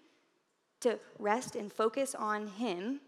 to 0.81 0.99
rest 1.19 1.57
and 1.57 1.73
focus 1.73 2.15
on 2.15 2.47
him. 2.47 3.01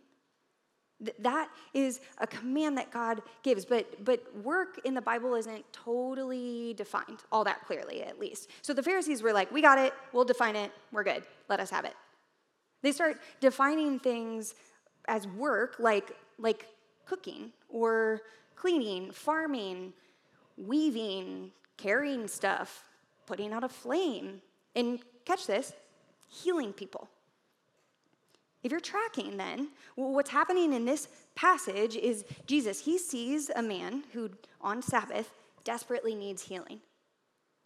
That 1.19 1.48
is 1.72 2.00
a 2.19 2.26
command 2.26 2.76
that 2.78 2.90
God 2.90 3.22
gives, 3.42 3.64
but, 3.64 4.04
but 4.04 4.23
work 4.42 4.80
in 4.85 4.94
the 4.94 5.00
Bible 5.00 5.35
isn't 5.35 5.64
totally 5.73 6.75
defined, 6.75 7.20
all 7.30 7.44
that 7.44 7.64
clearly 7.66 8.02
at 8.02 8.18
least. 8.18 8.50
So 8.62 8.75
the 8.75 8.82
Pharisees 8.82 9.23
were 9.23 9.32
like, 9.32 9.50
We 9.52 9.62
got 9.62 9.78
it, 9.78 9.94
we'll 10.12 10.25
define 10.25 10.56
it, 10.56 10.73
we're 10.92 11.04
good, 11.04 11.23
let 11.49 11.61
us 11.61 11.70
have 11.70 11.85
it. 11.85 11.94
They 12.82 12.92
start 12.92 13.20
defining 13.40 13.99
things 13.99 14.54
as 15.11 15.26
work 15.26 15.76
like, 15.79 16.17
like 16.38 16.69
cooking 17.05 17.50
or 17.69 18.23
cleaning, 18.55 19.11
farming, 19.11 19.93
weaving, 20.57 21.50
carrying 21.76 22.29
stuff, 22.29 22.85
putting 23.26 23.52
out 23.52 23.64
a 23.64 23.69
flame, 23.69 24.40
and 24.76 25.00
catch 25.25 25.47
this, 25.47 25.73
healing 26.29 26.73
people. 26.73 27.09
If 28.62 28.71
you're 28.71 28.81
tracking, 28.81 29.37
then, 29.37 29.71
what's 29.97 30.31
happening 30.31 30.73
in 30.73 30.85
this 30.85 31.09
passage 31.35 31.97
is 31.97 32.25
Jesus, 32.47 32.85
he 32.85 32.97
sees 32.99 33.50
a 33.57 33.62
man 33.62 34.05
who 34.12 34.31
on 34.61 34.81
Sabbath 34.83 35.33
desperately 35.64 36.14
needs 36.14 36.43
healing. 36.43 36.81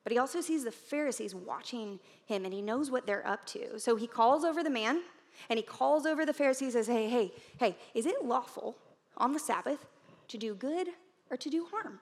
But 0.05 0.13
he 0.13 0.19
also 0.19 0.41
sees 0.41 0.65
the 0.65 0.71
Pharisees 0.71 1.35
watching 1.35 1.99
him 2.27 2.45
and 2.45 2.55
he 2.55 2.63
knows 2.63 2.91
what 2.91 3.07
they're 3.07 3.27
up 3.27 3.45
to. 3.47 3.79
So 3.81 3.97
he 3.97 4.07
calls 4.07 4.45
over 4.45 4.63
the 4.63 4.71
man 4.71 5.03
and 5.49 5.59
he 5.59 5.63
calls 5.63 6.07
over 6.07 6.25
the 6.25 6.33
Pharisees 6.33 6.75
and 6.75 6.85
says, 6.85 6.95
Hey, 6.95 7.09
hey, 7.09 7.33
hey, 7.59 7.77
is 7.95 8.07
it 8.07 8.25
lawful 8.25 8.77
on 9.17 9.33
the 9.33 9.39
Sabbath 9.39 9.87
to 10.29 10.39
do 10.39 10.55
good 10.55 10.89
or 11.31 11.37
to 11.37 11.51
do 11.51 11.67
harm? 11.71 12.01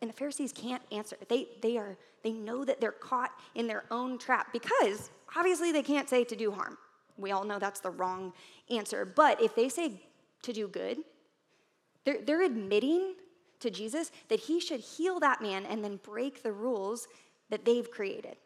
And 0.00 0.08
the 0.08 0.14
Pharisees 0.14 0.52
can't 0.52 0.82
answer. 0.90 1.16
They, 1.28 1.48
they, 1.60 1.76
are, 1.76 1.96
they 2.22 2.32
know 2.32 2.64
that 2.64 2.80
they're 2.80 2.92
caught 2.92 3.32
in 3.54 3.66
their 3.66 3.84
own 3.90 4.18
trap 4.18 4.52
because 4.52 5.10
obviously 5.36 5.72
they 5.72 5.82
can't 5.82 6.08
say 6.08 6.24
to 6.24 6.36
do 6.36 6.50
harm. 6.50 6.78
We 7.18 7.32
all 7.32 7.44
know 7.44 7.58
that's 7.58 7.80
the 7.80 7.90
wrong 7.90 8.32
answer. 8.70 9.04
But 9.04 9.42
if 9.42 9.54
they 9.54 9.68
say 9.68 10.00
to 10.42 10.52
do 10.52 10.68
good, 10.68 10.98
they're, 12.04 12.22
they're 12.22 12.42
admitting 12.42 13.14
to 13.60 13.70
Jesus 13.70 14.10
that 14.28 14.40
he 14.40 14.58
should 14.58 14.80
heal 14.80 15.20
that 15.20 15.42
man 15.42 15.66
and 15.66 15.84
then 15.84 16.00
break 16.02 16.42
the 16.42 16.52
rules 16.52 17.06
that 17.50 17.64
they've 17.66 17.90
created. 17.90 18.36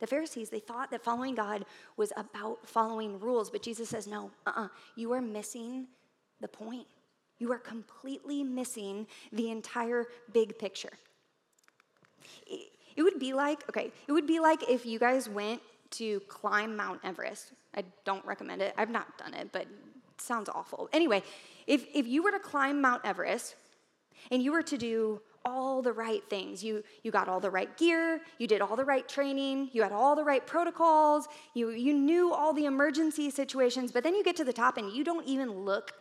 The 0.00 0.06
Pharisees, 0.06 0.50
they 0.50 0.60
thought 0.60 0.90
that 0.90 1.02
following 1.02 1.34
God 1.34 1.64
was 1.96 2.12
about 2.16 2.68
following 2.68 3.18
rules, 3.18 3.50
but 3.50 3.62
Jesus 3.62 3.88
says, 3.88 4.06
no, 4.06 4.30
uh 4.46 4.50
uh-uh, 4.50 4.64
uh 4.64 4.68
you 4.96 5.12
are 5.12 5.20
missing 5.20 5.88
the 6.40 6.48
point. 6.48 6.86
You 7.38 7.52
are 7.52 7.58
completely 7.58 8.42
missing 8.42 9.06
the 9.32 9.50
entire 9.50 10.06
big 10.32 10.58
picture. 10.58 10.92
It 12.46 13.02
would 13.02 13.18
be 13.18 13.32
like, 13.32 13.68
okay, 13.68 13.92
it 14.06 14.12
would 14.12 14.26
be 14.26 14.40
like 14.40 14.68
if 14.68 14.84
you 14.84 14.98
guys 14.98 15.28
went 15.28 15.60
to 15.90 16.20
climb 16.20 16.76
Mount 16.76 17.00
Everest, 17.04 17.52
I 17.74 17.84
don't 18.04 18.24
recommend 18.24 18.60
it. 18.60 18.74
I've 18.76 18.90
not 18.90 19.16
done 19.18 19.34
it, 19.34 19.50
but 19.52 19.62
it 19.62 20.20
sounds 20.20 20.48
awful. 20.48 20.88
Anyway, 20.92 21.22
if, 21.66 21.86
if 21.94 22.06
you 22.06 22.22
were 22.22 22.32
to 22.32 22.40
climb 22.40 22.80
Mount 22.80 23.04
Everest 23.04 23.54
and 24.30 24.42
you 24.42 24.52
were 24.52 24.62
to 24.62 24.76
do 24.76 25.20
all 25.48 25.82
the 25.82 25.92
right 25.92 26.22
things. 26.28 26.62
You, 26.62 26.84
you 27.02 27.10
got 27.10 27.28
all 27.28 27.40
the 27.40 27.50
right 27.50 27.74
gear, 27.76 28.20
you 28.38 28.46
did 28.46 28.60
all 28.60 28.76
the 28.76 28.84
right 28.84 29.08
training, 29.08 29.70
you 29.72 29.82
had 29.82 29.92
all 29.92 30.14
the 30.14 30.24
right 30.24 30.46
protocols, 30.46 31.26
you, 31.54 31.70
you 31.70 31.94
knew 31.94 32.32
all 32.32 32.52
the 32.52 32.66
emergency 32.66 33.30
situations, 33.30 33.90
but 33.92 34.02
then 34.04 34.14
you 34.14 34.22
get 34.22 34.36
to 34.36 34.44
the 34.44 34.52
top 34.52 34.76
and 34.76 34.92
you 34.92 35.02
don't 35.04 35.26
even 35.26 35.64
look 35.64 35.92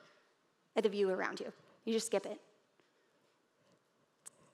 at 0.76 0.84
the 0.84 0.90
view 0.90 1.10
around 1.10 1.40
you. 1.40 1.52
You 1.86 1.94
just 1.94 2.08
skip 2.08 2.26
it. 2.26 2.40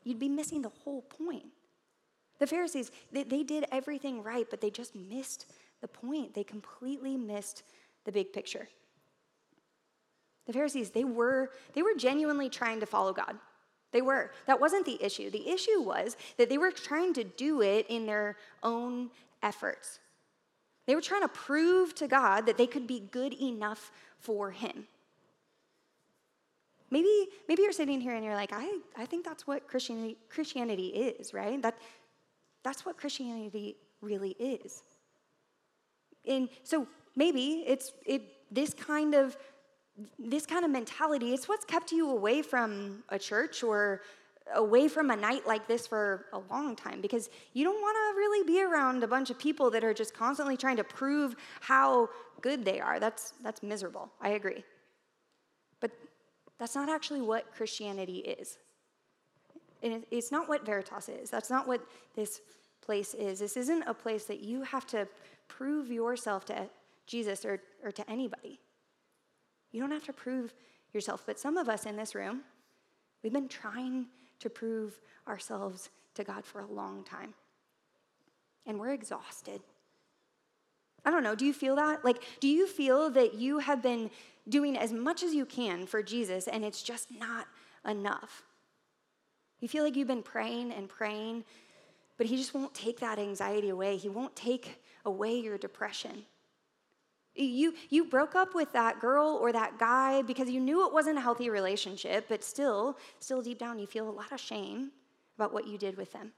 You'd 0.04 0.20
be 0.20 0.30
missing 0.30 0.62
the 0.62 0.72
whole 0.84 1.02
point. 1.02 1.46
The 2.40 2.48
Pharisees, 2.48 2.92
they, 3.12 3.24
they 3.24 3.44
did 3.44 3.66
everything 3.72 4.22
right, 4.22 4.46
but 4.50 4.62
they 4.62 4.70
just 4.70 4.96
missed 4.96 5.52
the 5.82 5.88
point. 5.88 6.34
They 6.34 6.44
completely 6.44 7.18
missed 7.18 7.64
the 8.06 8.12
big 8.12 8.34
picture. 8.34 8.68
The 10.46 10.54
Pharisees, 10.54 10.90
they 10.90 11.06
were, 11.06 11.52
they 11.74 11.82
were 11.82 11.96
genuinely 11.98 12.50
trying 12.50 12.80
to 12.82 12.86
follow 12.86 13.14
God. 13.14 13.38
They 13.94 14.02
were. 14.02 14.32
That 14.48 14.60
wasn't 14.60 14.86
the 14.86 15.02
issue. 15.02 15.30
The 15.30 15.50
issue 15.50 15.80
was 15.80 16.18
that 16.38 16.50
they 16.50 16.58
were 16.58 16.72
trying 16.72 17.14
to 17.14 17.24
do 17.24 17.62
it 17.62 17.86
in 17.88 18.06
their 18.06 18.36
own 18.62 19.12
efforts. 19.42 20.00
They 20.86 20.96
were 20.96 21.02
trying 21.02 21.22
to 21.22 21.30
prove 21.30 21.96
to 21.96 22.08
God 22.08 22.46
that 22.48 22.58
they 22.58 22.68
could 22.68 22.88
be 22.88 23.00
good 23.00 23.34
enough 23.34 23.92
for 24.20 24.52
Him. 24.52 24.88
Maybe, 26.92 27.28
maybe 27.48 27.64
you're 27.64 27.72
sitting 27.72 28.02
here 28.02 28.14
and 28.14 28.24
you're 28.24 28.36
like, 28.36 28.52
I, 28.54 28.80
I 28.98 29.06
think 29.06 29.26
that's 29.26 29.48
what 29.48 29.68
Christianity, 29.68 30.18
Christianity 30.30 30.88
is, 30.88 31.34
right? 31.34 31.60
That, 31.62 31.78
that's 32.64 32.86
what 32.86 32.98
Christianity 32.98 33.78
really 34.02 34.36
is. 34.40 34.84
And 36.28 36.50
so 36.64 36.88
maybe 37.16 37.64
it's 37.66 37.94
it, 38.06 38.22
this 38.52 38.74
kind 38.74 39.16
of 39.16 39.36
this 40.18 40.46
kind 40.46 40.66
of 40.66 40.72
mentality, 40.72 41.34
it's 41.34 41.48
what's 41.48 41.66
kept 41.66 41.92
you 41.92 42.10
away 42.10 42.42
from 42.42 43.04
a 43.10 43.20
church 43.20 43.64
or 43.64 44.02
away 44.56 44.88
from 44.88 45.10
a 45.10 45.16
night 45.16 45.48
like 45.48 45.68
this 45.68 45.88
for 45.88 46.26
a 46.34 46.40
long 46.52 46.76
time 46.76 47.00
because 47.02 47.30
you 47.54 47.64
don't 47.64 47.82
want 47.82 47.96
to 47.96 48.18
really 48.18 48.46
be 48.46 48.62
around 48.62 49.04
a 49.04 49.08
bunch 49.08 49.30
of 49.30 49.40
people 49.40 49.70
that 49.70 49.84
are 49.84 49.94
just 49.94 50.14
constantly 50.14 50.58
trying 50.58 50.76
to 50.78 50.84
prove 50.84 51.36
how 51.62 52.10
good 52.42 52.66
they 52.66 52.80
are. 52.80 53.00
That's, 53.00 53.34
that's 53.42 53.64
miserable. 53.64 54.12
I 54.22 54.30
agree. 54.30 54.64
But 55.80 55.92
that's 56.60 56.76
not 56.76 56.90
actually 56.90 57.22
what 57.22 57.54
Christianity 57.54 58.18
is. 58.18 58.58
And 59.82 60.04
it's 60.12 60.32
not 60.32 60.48
what 60.50 60.66
Veritas 60.66 61.10
is. 61.10 61.30
That's 61.30 61.50
not 61.50 61.68
what 61.68 61.82
this 62.16 62.42
place 62.82 63.14
is. 63.14 63.40
This 63.40 63.58
isn't 63.58 63.84
a 63.84 63.94
place 63.94 64.26
that 64.26 64.42
you 64.42 64.64
have 64.64 64.86
to 64.88 65.08
prove 65.48 65.92
yourself 65.92 66.46
to 66.46 66.70
Jesus 67.06 67.46
or, 67.46 67.62
or 67.84 67.92
to 67.92 68.10
anybody. 68.10 68.60
You 69.74 69.82
don't 69.82 69.92
have 69.92 70.06
to 70.06 70.14
prove 70.14 70.54
yourself. 70.94 71.24
But 71.26 71.40
some 71.40 71.58
of 71.58 71.68
us 71.68 71.86
in 71.86 71.98
this 71.98 72.16
room, 72.16 72.42
we've 73.22 73.34
been 73.34 73.50
trying 73.50 74.06
to 74.40 74.50
prove 74.50 75.00
ourselves 75.28 75.90
to 76.16 76.24
God 76.24 76.46
for 76.46 76.62
a 76.62 76.66
long 76.66 77.04
time. 77.04 77.34
And 78.66 78.80
we're 78.80 78.94
exhausted. 78.94 79.62
I 81.06 81.12
don't 81.12 81.24
know, 81.24 81.36
do 81.36 81.46
you 81.46 81.54
feel 81.54 81.76
that? 81.76 82.06
Like, 82.06 82.24
do 82.40 82.48
you 82.48 82.66
feel 82.66 83.10
that 83.10 83.34
you 83.34 83.60
have 83.60 83.82
been 83.82 84.10
doing 84.48 84.78
as 84.78 84.94
much 84.94 85.24
as 85.24 85.34
you 85.34 85.46
can 85.46 85.86
for 85.86 86.02
Jesus 86.02 86.48
and 86.48 86.64
it's 86.64 86.82
just 86.82 87.10
not 87.12 87.48
enough? 87.86 88.44
You 89.60 89.68
feel 89.68 89.84
like 89.84 89.96
you've 89.96 90.08
been 90.08 90.24
praying 90.24 90.72
and 90.72 90.88
praying, 90.88 91.44
but 92.18 92.28
He 92.28 92.38
just 92.38 92.54
won't 92.54 92.74
take 92.74 93.00
that 93.00 93.20
anxiety 93.20 93.70
away. 93.70 93.98
He 93.98 94.08
won't 94.08 94.36
take 94.36 94.82
away 95.06 95.38
your 95.40 95.58
depression. 95.58 96.24
You, 97.36 97.74
you 97.90 98.06
broke 98.06 98.36
up 98.36 98.54
with 98.54 98.72
that 98.74 99.00
girl 99.00 99.40
or 99.42 99.52
that 99.52 99.80
guy 99.80 100.22
because 100.22 100.50
you 100.50 100.60
knew 100.60 100.86
it 100.86 100.94
wasn't 100.94 101.18
a 101.18 101.22
healthy 101.22 101.50
relationship, 101.50 102.26
but 102.30 102.44
still, 102.44 102.98
still 103.20 103.42
deep 103.42 103.58
down, 103.58 103.80
you 103.80 103.88
feel 103.88 104.08
a 104.08 104.12
lot 104.12 104.32
of 104.32 104.40
shame 104.40 104.92
about 105.36 105.52
what 105.52 105.68
you 105.68 105.78
did 105.78 105.98
with 105.98 106.12
them. 106.14 106.32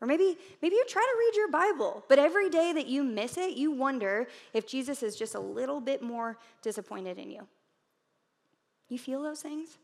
Or 0.00 0.06
maybe, 0.06 0.36
maybe 0.62 0.74
you 0.74 0.84
try 0.88 1.02
to 1.02 1.18
read 1.18 1.36
your 1.36 1.50
Bible, 1.50 2.04
but 2.08 2.18
every 2.18 2.48
day 2.48 2.72
that 2.72 2.86
you 2.86 3.02
miss 3.02 3.36
it, 3.36 3.56
you 3.56 3.70
wonder 3.70 4.28
if 4.52 4.66
Jesus 4.66 5.02
is 5.02 5.16
just 5.16 5.34
a 5.34 5.40
little 5.40 5.80
bit 5.80 6.02
more 6.02 6.38
disappointed 6.62 7.18
in 7.18 7.30
you. 7.30 7.46
You 8.88 8.98
feel 8.98 9.22
those 9.22 9.42
things? 9.42 9.78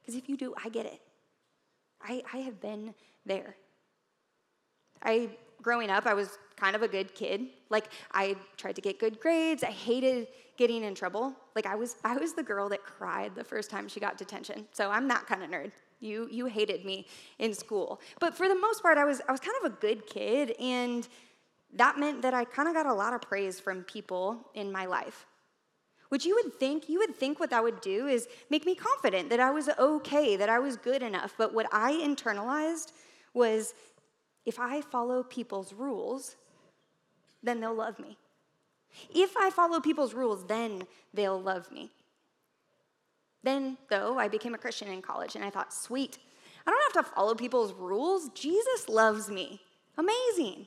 Because 0.00 0.14
if 0.14 0.28
you 0.28 0.36
do, 0.36 0.54
I 0.62 0.68
get 0.68 0.86
it. 0.86 1.00
I, 2.02 2.22
I 2.32 2.38
have 2.38 2.60
been 2.60 2.94
there. 3.26 3.56
I 5.02 5.30
growing 5.62 5.90
up, 5.90 6.06
I 6.06 6.14
was 6.14 6.38
kind 6.60 6.76
of 6.76 6.82
a 6.82 6.88
good 6.88 7.14
kid. 7.14 7.46
Like 7.70 7.86
I 8.12 8.36
tried 8.56 8.76
to 8.76 8.82
get 8.82 8.98
good 9.00 9.18
grades. 9.20 9.64
I 9.64 9.70
hated 9.70 10.28
getting 10.56 10.84
in 10.84 10.94
trouble. 10.94 11.34
Like 11.56 11.66
I 11.66 11.74
was 11.74 11.96
I 12.04 12.16
was 12.16 12.34
the 12.34 12.42
girl 12.42 12.68
that 12.68 12.84
cried 12.84 13.34
the 13.34 13.44
first 13.44 13.70
time 13.70 13.88
she 13.88 13.98
got 13.98 14.18
detention. 14.18 14.66
So 14.72 14.90
I'm 14.90 15.08
that 15.08 15.26
kind 15.26 15.42
of 15.42 15.50
nerd. 15.50 15.72
You 16.00 16.28
you 16.30 16.46
hated 16.46 16.84
me 16.84 17.06
in 17.38 17.54
school. 17.54 18.00
But 18.20 18.36
for 18.36 18.46
the 18.48 18.54
most 18.54 18.82
part 18.82 18.98
I 18.98 19.04
was 19.04 19.20
I 19.28 19.32
was 19.32 19.40
kind 19.40 19.56
of 19.62 19.72
a 19.72 19.74
good 19.76 20.06
kid 20.06 20.54
and 20.60 21.08
that 21.74 21.98
meant 21.98 22.22
that 22.22 22.34
I 22.34 22.44
kind 22.44 22.68
of 22.68 22.74
got 22.74 22.86
a 22.86 22.92
lot 22.92 23.14
of 23.14 23.22
praise 23.22 23.60
from 23.60 23.82
people 23.84 24.50
in 24.54 24.70
my 24.70 24.86
life. 24.86 25.26
Which 26.08 26.26
you 26.26 26.34
would 26.34 26.52
think, 26.54 26.88
you 26.88 26.98
would 26.98 27.14
think 27.14 27.38
what 27.38 27.50
that 27.50 27.62
would 27.62 27.80
do 27.80 28.08
is 28.08 28.26
make 28.50 28.66
me 28.66 28.74
confident 28.74 29.30
that 29.30 29.38
I 29.38 29.52
was 29.52 29.68
okay, 29.78 30.34
that 30.34 30.48
I 30.48 30.58
was 30.58 30.76
good 30.76 31.04
enough. 31.04 31.34
But 31.38 31.54
what 31.54 31.66
I 31.72 31.92
internalized 31.92 32.90
was 33.32 33.74
if 34.44 34.58
I 34.58 34.80
follow 34.80 35.22
people's 35.22 35.72
rules, 35.72 36.36
then 37.42 37.60
they'll 37.60 37.74
love 37.74 37.98
me. 37.98 38.16
If 39.14 39.36
I 39.36 39.50
follow 39.50 39.80
people's 39.80 40.14
rules, 40.14 40.46
then 40.46 40.82
they'll 41.14 41.40
love 41.40 41.70
me. 41.70 41.90
Then, 43.42 43.78
though, 43.88 44.18
I 44.18 44.28
became 44.28 44.54
a 44.54 44.58
Christian 44.58 44.88
in 44.88 45.00
college 45.00 45.34
and 45.34 45.44
I 45.44 45.50
thought, 45.50 45.72
sweet, 45.72 46.18
I 46.66 46.70
don't 46.70 46.94
have 46.94 47.04
to 47.04 47.10
follow 47.14 47.34
people's 47.34 47.72
rules. 47.72 48.28
Jesus 48.30 48.88
loves 48.88 49.30
me. 49.30 49.60
Amazing. 49.96 50.66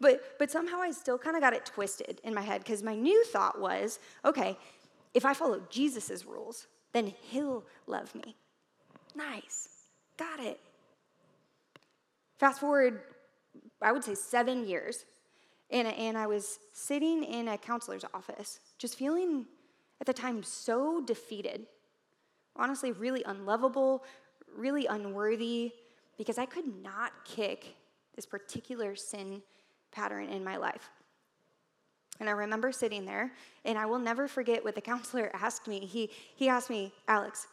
But, 0.00 0.38
but 0.38 0.50
somehow 0.50 0.80
I 0.80 0.90
still 0.92 1.18
kind 1.18 1.36
of 1.36 1.42
got 1.42 1.52
it 1.52 1.66
twisted 1.66 2.20
in 2.24 2.34
my 2.34 2.42
head 2.42 2.62
because 2.62 2.82
my 2.82 2.94
new 2.94 3.24
thought 3.24 3.60
was 3.60 3.98
okay, 4.24 4.56
if 5.14 5.24
I 5.24 5.34
follow 5.34 5.62
Jesus' 5.70 6.24
rules, 6.24 6.66
then 6.92 7.12
he'll 7.30 7.64
love 7.86 8.14
me. 8.14 8.36
Nice. 9.14 9.68
Got 10.16 10.40
it. 10.40 10.60
Fast 12.38 12.60
forward, 12.60 13.00
I 13.80 13.92
would 13.92 14.04
say 14.04 14.14
seven 14.14 14.66
years, 14.68 15.04
and, 15.70 15.88
and 15.88 16.16
I 16.16 16.26
was 16.26 16.58
sitting 16.72 17.24
in 17.24 17.48
a 17.48 17.58
counselor's 17.58 18.04
office, 18.14 18.60
just 18.78 18.96
feeling 18.96 19.46
at 20.00 20.06
the 20.06 20.12
time 20.12 20.42
so 20.42 21.00
defeated, 21.00 21.66
honestly, 22.54 22.92
really 22.92 23.22
unlovable, 23.24 24.04
really 24.56 24.86
unworthy, 24.86 25.72
because 26.16 26.38
I 26.38 26.46
could 26.46 26.82
not 26.82 27.12
kick 27.24 27.76
this 28.14 28.26
particular 28.26 28.94
sin 28.94 29.42
pattern 29.90 30.28
in 30.28 30.44
my 30.44 30.56
life. 30.56 30.90
And 32.20 32.28
I 32.28 32.32
remember 32.32 32.72
sitting 32.72 33.04
there, 33.04 33.32
and 33.64 33.76
I 33.76 33.86
will 33.86 33.98
never 33.98 34.28
forget 34.28 34.64
what 34.64 34.74
the 34.74 34.80
counselor 34.92 35.30
asked 35.34 35.66
me. 35.66 35.80
He, 35.80 36.10
he 36.36 36.48
asked 36.48 36.70
me, 36.70 36.92
Alex, 37.08 37.46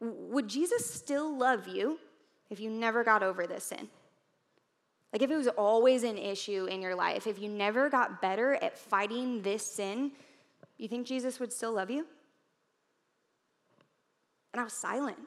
would 0.00 0.48
Jesus 0.48 0.88
still 0.92 1.36
love 1.36 1.68
you 1.68 1.98
if 2.50 2.58
you 2.58 2.70
never 2.70 3.04
got 3.04 3.22
over 3.22 3.46
this 3.46 3.64
sin? 3.64 3.88
Like 5.12 5.22
if 5.22 5.30
it 5.30 5.36
was 5.36 5.48
always 5.48 6.04
an 6.04 6.16
issue 6.16 6.66
in 6.66 6.80
your 6.80 6.94
life, 6.94 7.26
if 7.26 7.38
you 7.38 7.48
never 7.48 7.90
got 7.90 8.22
better 8.22 8.54
at 8.62 8.78
fighting 8.78 9.42
this 9.42 9.64
sin, 9.64 10.12
you 10.78 10.88
think 10.88 11.06
Jesus 11.06 11.38
would 11.38 11.52
still 11.52 11.72
love 11.72 11.90
you? 11.90 12.06
And 14.52 14.60
I 14.60 14.64
was 14.64 14.72
silent. 14.72 15.18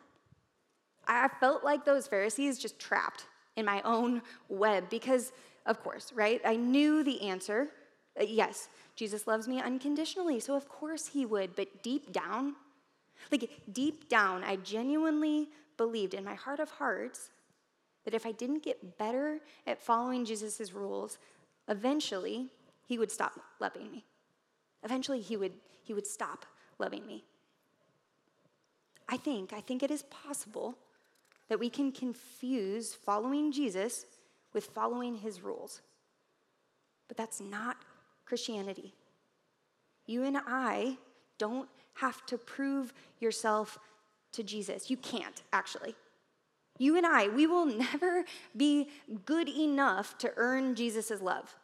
I 1.08 1.30
felt 1.40 1.64
like 1.64 1.86
those 1.86 2.08
Pharisees 2.08 2.58
just 2.58 2.80
trapped 2.80 3.28
in 3.56 3.66
my 3.66 3.82
own 3.84 4.22
web 4.50 4.90
because, 4.90 5.32
of 5.66 5.82
course, 5.84 6.12
right? 6.14 6.42
I 6.44 6.56
knew 6.56 7.04
the 7.04 7.22
answer. 7.22 7.70
Uh, 8.20 8.24
yes, 8.24 8.70
Jesus 8.96 9.28
loves 9.28 9.48
me 9.48 9.62
unconditionally, 9.62 10.40
so 10.40 10.56
of 10.56 10.68
course 10.68 11.08
he 11.08 11.26
would. 11.26 11.56
But 11.56 11.84
deep 11.84 12.12
down, 12.12 12.56
like 13.32 13.50
deep 13.72 14.10
down, 14.10 14.44
I 14.44 14.56
genuinely 14.58 15.50
believed 15.78 16.14
in 16.14 16.24
my 16.24 16.36
heart 16.36 16.60
of 16.60 16.70
hearts 16.72 17.30
that 18.06 18.14
if 18.14 18.26
I 18.26 18.32
didn't 18.32 18.64
get 18.64 18.98
better 18.98 19.40
at 19.68 19.82
following 19.82 20.26
Jesus' 20.26 20.72
rules, 20.72 21.18
eventually 21.68 22.48
he 22.88 22.98
would 22.98 23.12
stop 23.12 23.34
loving 23.60 23.92
me. 23.92 24.06
Eventually 24.84 25.20
he 25.20 25.36
would, 25.36 25.54
he 25.84 25.94
would 25.94 26.08
stop 26.08 26.46
loving 26.78 27.06
me. 27.06 27.26
I 29.10 29.18
think, 29.18 29.54
I 29.54 29.62
think 29.62 29.84
it 29.84 29.92
is 29.92 30.04
possible 30.04 30.78
that 31.50 31.60
we 31.60 31.70
can 31.70 31.92
confuse 31.92 32.94
following 32.94 33.52
Jesus 33.52 34.06
with 34.54 34.66
following 34.66 35.16
his 35.16 35.42
rules. 35.42 35.82
But 37.08 37.18
that's 37.18 37.40
not 37.40 37.78
Christianity. 38.26 38.94
You 40.08 40.24
and 40.24 40.38
I 40.48 40.98
don't 41.38 41.70
have 41.96 42.26
to 42.28 42.38
prove 42.38 42.94
yourself 43.20 43.78
to 44.34 44.44
Jesus. 44.44 44.90
You 44.90 44.98
can't, 44.98 45.44
actually. 45.54 45.96
You 46.78 46.98
and 46.98 47.06
I, 47.06 47.28
we 47.28 47.48
will 47.48 47.66
never 47.94 48.26
be 48.56 48.90
good 49.26 49.50
enough 49.50 50.18
to 50.20 50.32
earn 50.36 50.76
Jesus' 50.76 51.22
love. 51.22 51.56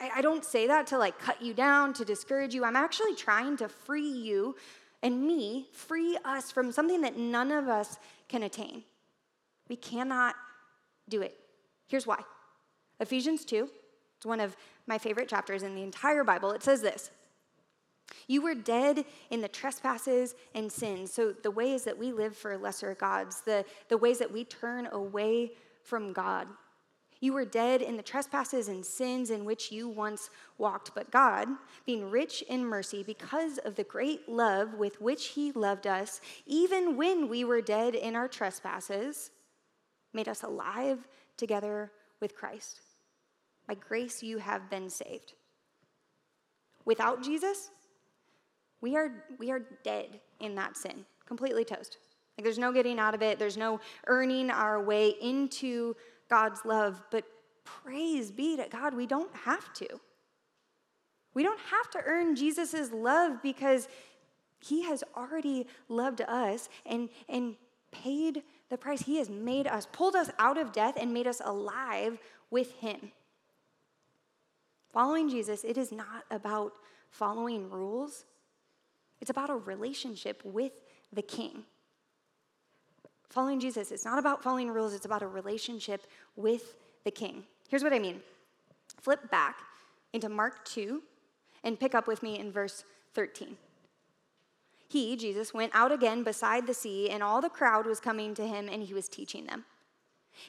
I, 0.00 0.10
I 0.16 0.22
don't 0.22 0.44
say 0.44 0.66
that 0.66 0.86
to 0.88 0.98
like 0.98 1.18
cut 1.18 1.42
you 1.42 1.54
down, 1.54 1.92
to 1.94 2.04
discourage 2.04 2.54
you. 2.54 2.64
I'm 2.64 2.76
actually 2.76 3.14
trying 3.14 3.56
to 3.58 3.68
free 3.68 4.08
you 4.08 4.56
and 5.02 5.24
me, 5.26 5.66
free 5.72 6.18
us 6.24 6.50
from 6.50 6.72
something 6.72 7.02
that 7.02 7.16
none 7.16 7.52
of 7.52 7.68
us 7.68 7.98
can 8.28 8.42
attain. 8.42 8.82
We 9.68 9.76
cannot 9.76 10.34
do 11.08 11.22
it. 11.22 11.38
Here's 11.86 12.06
why 12.06 12.20
Ephesians 13.00 13.44
2, 13.44 13.68
it's 14.16 14.26
one 14.26 14.40
of 14.40 14.56
my 14.86 14.98
favorite 14.98 15.28
chapters 15.28 15.62
in 15.62 15.74
the 15.74 15.82
entire 15.82 16.24
Bible. 16.24 16.50
It 16.50 16.62
says 16.62 16.80
this 16.80 17.10
You 18.26 18.42
were 18.42 18.54
dead 18.54 19.04
in 19.30 19.40
the 19.40 19.48
trespasses 19.48 20.34
and 20.54 20.70
sins. 20.70 21.12
So, 21.12 21.32
the 21.32 21.50
ways 21.50 21.84
that 21.84 21.98
we 21.98 22.12
live 22.12 22.36
for 22.36 22.56
lesser 22.56 22.94
gods, 22.94 23.42
the, 23.42 23.64
the 23.88 23.98
ways 23.98 24.18
that 24.18 24.32
we 24.32 24.44
turn 24.44 24.88
away 24.92 25.52
from 25.82 26.12
God. 26.12 26.48
You 27.20 27.32
were 27.32 27.44
dead 27.44 27.82
in 27.82 27.96
the 27.96 28.02
trespasses 28.02 28.68
and 28.68 28.84
sins 28.86 29.30
in 29.30 29.44
which 29.44 29.72
you 29.72 29.88
once 29.88 30.30
walked, 30.56 30.94
but 30.94 31.10
God, 31.10 31.48
being 31.84 32.10
rich 32.10 32.42
in 32.42 32.64
mercy 32.64 33.02
because 33.02 33.58
of 33.58 33.74
the 33.74 33.84
great 33.84 34.28
love 34.28 34.74
with 34.74 35.00
which 35.00 35.28
He 35.28 35.50
loved 35.50 35.86
us, 35.86 36.20
even 36.46 36.96
when 36.96 37.28
we 37.28 37.42
were 37.44 37.60
dead 37.60 37.96
in 37.96 38.14
our 38.14 38.28
trespasses, 38.28 39.32
made 40.12 40.28
us 40.28 40.44
alive 40.44 41.08
together 41.36 41.90
with 42.20 42.36
Christ. 42.36 42.80
By 43.66 43.74
grace, 43.74 44.22
you 44.22 44.38
have 44.38 44.70
been 44.70 44.88
saved. 44.88 45.34
Without 46.84 47.22
Jesus, 47.22 47.70
we 48.80 48.96
are, 48.96 49.24
we 49.38 49.50
are 49.50 49.62
dead 49.82 50.20
in 50.40 50.54
that 50.56 50.76
sin, 50.76 51.04
completely 51.26 51.64
toast. 51.64 51.98
Like 52.36 52.44
there's 52.44 52.58
no 52.58 52.72
getting 52.72 52.98
out 52.98 53.14
of 53.14 53.22
it, 53.22 53.38
there's 53.38 53.56
no 53.56 53.80
earning 54.06 54.50
our 54.50 54.82
way 54.82 55.14
into 55.20 55.96
God's 56.30 56.64
love. 56.64 57.02
But 57.10 57.24
praise 57.64 58.30
be 58.30 58.56
to 58.56 58.66
God, 58.70 58.94
we 58.94 59.06
don't 59.06 59.34
have 59.34 59.72
to. 59.74 59.88
We 61.34 61.42
don't 61.42 61.60
have 61.60 61.90
to 61.90 62.00
earn 62.04 62.36
Jesus' 62.36 62.92
love 62.92 63.42
because 63.42 63.88
he 64.60 64.82
has 64.82 65.04
already 65.16 65.66
loved 65.88 66.20
us 66.22 66.68
and, 66.84 67.08
and 67.28 67.56
paid 67.90 68.42
the 68.70 68.76
price. 68.78 69.02
He 69.02 69.18
has 69.18 69.30
made 69.30 69.66
us, 69.66 69.86
pulled 69.92 70.16
us 70.16 70.30
out 70.38 70.58
of 70.58 70.72
death 70.72 70.94
and 71.00 71.12
made 71.12 71.26
us 71.26 71.40
alive 71.44 72.18
with 72.50 72.72
Him. 72.74 73.12
Following 74.92 75.28
Jesus, 75.28 75.64
it 75.64 75.76
is 75.76 75.92
not 75.92 76.24
about 76.30 76.72
following 77.10 77.70
rules, 77.70 78.24
it's 79.20 79.30
about 79.30 79.50
a 79.50 79.56
relationship 79.56 80.40
with 80.44 80.72
the 81.12 81.22
King. 81.22 81.64
Following 83.30 83.60
Jesus, 83.60 83.92
it's 83.92 84.04
not 84.04 84.18
about 84.18 84.42
following 84.42 84.70
rules, 84.70 84.94
it's 84.94 85.04
about 85.04 85.22
a 85.22 85.26
relationship 85.26 86.06
with 86.36 86.76
the 87.04 87.10
King. 87.10 87.44
Here's 87.68 87.82
what 87.82 87.92
I 87.92 87.98
mean 87.98 88.20
flip 89.00 89.30
back 89.30 89.58
into 90.12 90.28
Mark 90.28 90.64
2 90.64 91.02
and 91.62 91.78
pick 91.78 91.94
up 91.94 92.06
with 92.06 92.22
me 92.22 92.38
in 92.38 92.50
verse 92.50 92.84
13. 93.14 93.56
He, 94.88 95.16
Jesus, 95.16 95.52
went 95.52 95.72
out 95.74 95.92
again 95.92 96.22
beside 96.22 96.66
the 96.66 96.72
sea, 96.72 97.10
and 97.10 97.22
all 97.22 97.42
the 97.42 97.50
crowd 97.50 97.84
was 97.84 98.00
coming 98.00 98.34
to 98.34 98.46
him, 98.46 98.68
and 98.70 98.82
he 98.82 98.94
was 98.94 99.08
teaching 99.08 99.44
them. 99.44 99.66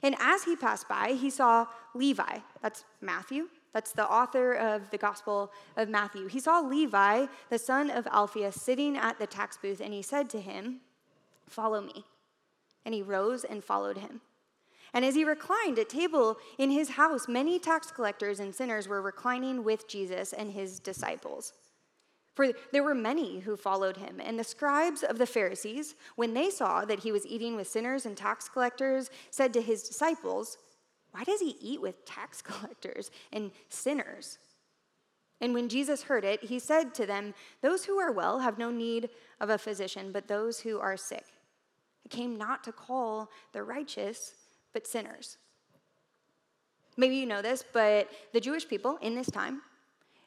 And 0.01 0.15
as 0.19 0.43
he 0.43 0.55
passed 0.55 0.88
by, 0.88 1.17
he 1.19 1.29
saw 1.29 1.67
Levi, 1.93 2.39
that's 2.61 2.85
Matthew, 3.01 3.49
that's 3.73 3.91
the 3.91 4.09
author 4.09 4.53
of 4.53 4.89
the 4.89 4.97
Gospel 4.97 5.51
of 5.77 5.89
Matthew. 5.89 6.27
He 6.27 6.39
saw 6.39 6.59
Levi, 6.59 7.27
the 7.49 7.59
son 7.59 7.89
of 7.89 8.07
Alphaeus, 8.07 8.59
sitting 8.59 8.97
at 8.97 9.19
the 9.19 9.27
tax 9.27 9.57
booth, 9.57 9.79
and 9.79 9.93
he 9.93 10.01
said 10.01 10.29
to 10.31 10.41
him, 10.41 10.81
Follow 11.47 11.81
me. 11.81 12.05
And 12.85 12.93
he 12.93 13.01
rose 13.01 13.43
and 13.43 13.63
followed 13.63 13.97
him. 13.97 14.21
And 14.93 15.05
as 15.05 15.15
he 15.15 15.23
reclined 15.23 15.77
at 15.77 15.89
table 15.89 16.38
in 16.57 16.71
his 16.71 16.89
house, 16.89 17.27
many 17.27 17.59
tax 17.59 17.91
collectors 17.91 18.39
and 18.39 18.53
sinners 18.53 18.88
were 18.88 19.01
reclining 19.01 19.63
with 19.63 19.88
Jesus 19.88 20.33
and 20.33 20.51
his 20.51 20.79
disciples. 20.79 21.53
For 22.33 22.53
there 22.71 22.83
were 22.83 22.95
many 22.95 23.39
who 23.39 23.57
followed 23.57 23.97
him. 23.97 24.21
And 24.23 24.39
the 24.39 24.43
scribes 24.43 25.03
of 25.03 25.17
the 25.17 25.27
Pharisees, 25.27 25.95
when 26.15 26.34
they 26.34 26.49
saw 26.49 26.86
that 26.86 27.01
he 27.01 27.12
was 27.12 27.27
eating 27.27 27.55
with 27.55 27.67
sinners 27.67 28.05
and 28.05 28.15
tax 28.15 28.47
collectors, 28.47 29.12
said 29.29 29.53
to 29.53 29.62
his 29.62 29.84
disciples, 29.84 30.58
Why 31.12 31.24
does 31.24 31.39
he 31.39 31.56
eat 31.62 31.82
with 31.82 32.06
tax 32.06 32.41
collectors 32.43 33.12
and 33.32 33.52
sinners? 33.69 34.38
And 35.41 35.54
when 35.54 35.69
Jesus 35.69 36.04
heard 36.04 36.26
it, 36.26 36.43
he 36.43 36.60
said 36.60 36.93
to 36.95 37.06
them, 37.06 37.34
Those 37.62 37.86
who 37.86 37.98
are 37.98 38.12
well 38.12 38.39
have 38.39 38.58
no 38.58 38.72
need 38.72 39.10
of 39.39 39.50
a 39.50 39.58
physician, 39.58 40.12
but 40.12 40.28
those 40.28 40.60
who 40.60 40.80
are 40.80 40.98
sick. 40.98 41.26
I 42.06 42.10
came 42.10 42.38
not 42.38 42.63
to 42.65 42.72
call 42.72 43.30
the 43.54 43.63
righteous, 43.63 44.34
but 44.74 44.86
sinners. 44.86 45.38
Maybe 46.98 47.15
you 47.15 47.26
know 47.26 47.41
this, 47.41 47.63
but 47.72 48.10
the 48.34 48.41
Jewish 48.41 48.67
people 48.67 48.98
in 49.02 49.15
this 49.15 49.32
time, 49.32 49.62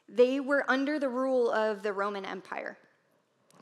they 0.09 0.39
were 0.39 0.65
under 0.67 0.97
the 0.97 1.09
rule 1.09 1.51
of 1.51 1.83
the 1.83 1.93
Roman 1.93 2.25
Empire. 2.25 2.77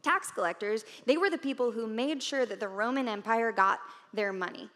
Tax 0.01 0.31
collectors, 0.31 0.85
they 1.05 1.17
were 1.17 1.29
the 1.29 1.37
people 1.37 1.71
who 1.71 1.85
made 1.85 2.23
sure 2.23 2.45
that 2.45 2.59
the 2.59 2.67
Roman 2.67 3.07
Empire 3.07 3.51
got 3.51 3.79
their 4.13 4.31
money. 4.31 4.69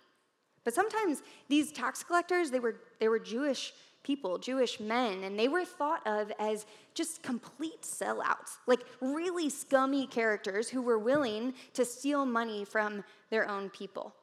But 0.65 0.73
sometimes 0.73 1.21
these 1.47 1.71
tax 1.71 2.03
collectors, 2.03 2.51
they 2.51 2.59
were, 2.59 2.75
they 2.99 3.07
were 3.07 3.19
Jewish 3.19 3.71
people, 4.03 4.37
Jewish 4.37 4.79
men, 4.79 5.23
and 5.23 5.39
they 5.39 5.47
were 5.47 5.63
thought 5.63 6.05
of 6.05 6.31
as 6.37 6.65
just 6.93 7.23
complete 7.23 7.81
sellouts, 7.81 8.57
like 8.67 8.81
really 8.99 9.49
scummy 9.49 10.05
characters 10.07 10.69
who 10.69 10.81
were 10.81 10.99
willing 10.99 11.53
to 11.73 11.85
steal 11.85 12.25
money 12.25 12.65
from 12.65 13.03
their 13.29 13.49
own 13.49 13.69
people. 13.69 14.13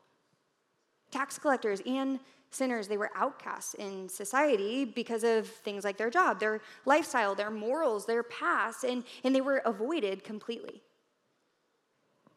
Tax 1.11 1.39
collectors 1.39 1.81
and 1.87 2.21
sinners, 2.51 2.87
they 2.87 2.97
were 2.97 3.11
outcasts 3.15 3.75
in 3.75 4.09
society 4.09 4.85
because 4.85 5.25
of 5.25 5.47
things 5.47 5.85
like 5.85 5.97
their 5.97 6.11
job, 6.11 6.39
their 6.39 6.61
lifestyle, 6.85 7.35
their 7.35 7.51
morals, 7.51 8.07
their 8.07 8.23
past, 8.23 8.85
and, 8.85 9.05
and 9.25 9.35
they 9.35 9.41
were 9.41 9.59
avoided 9.65 10.23
completely. 10.23 10.83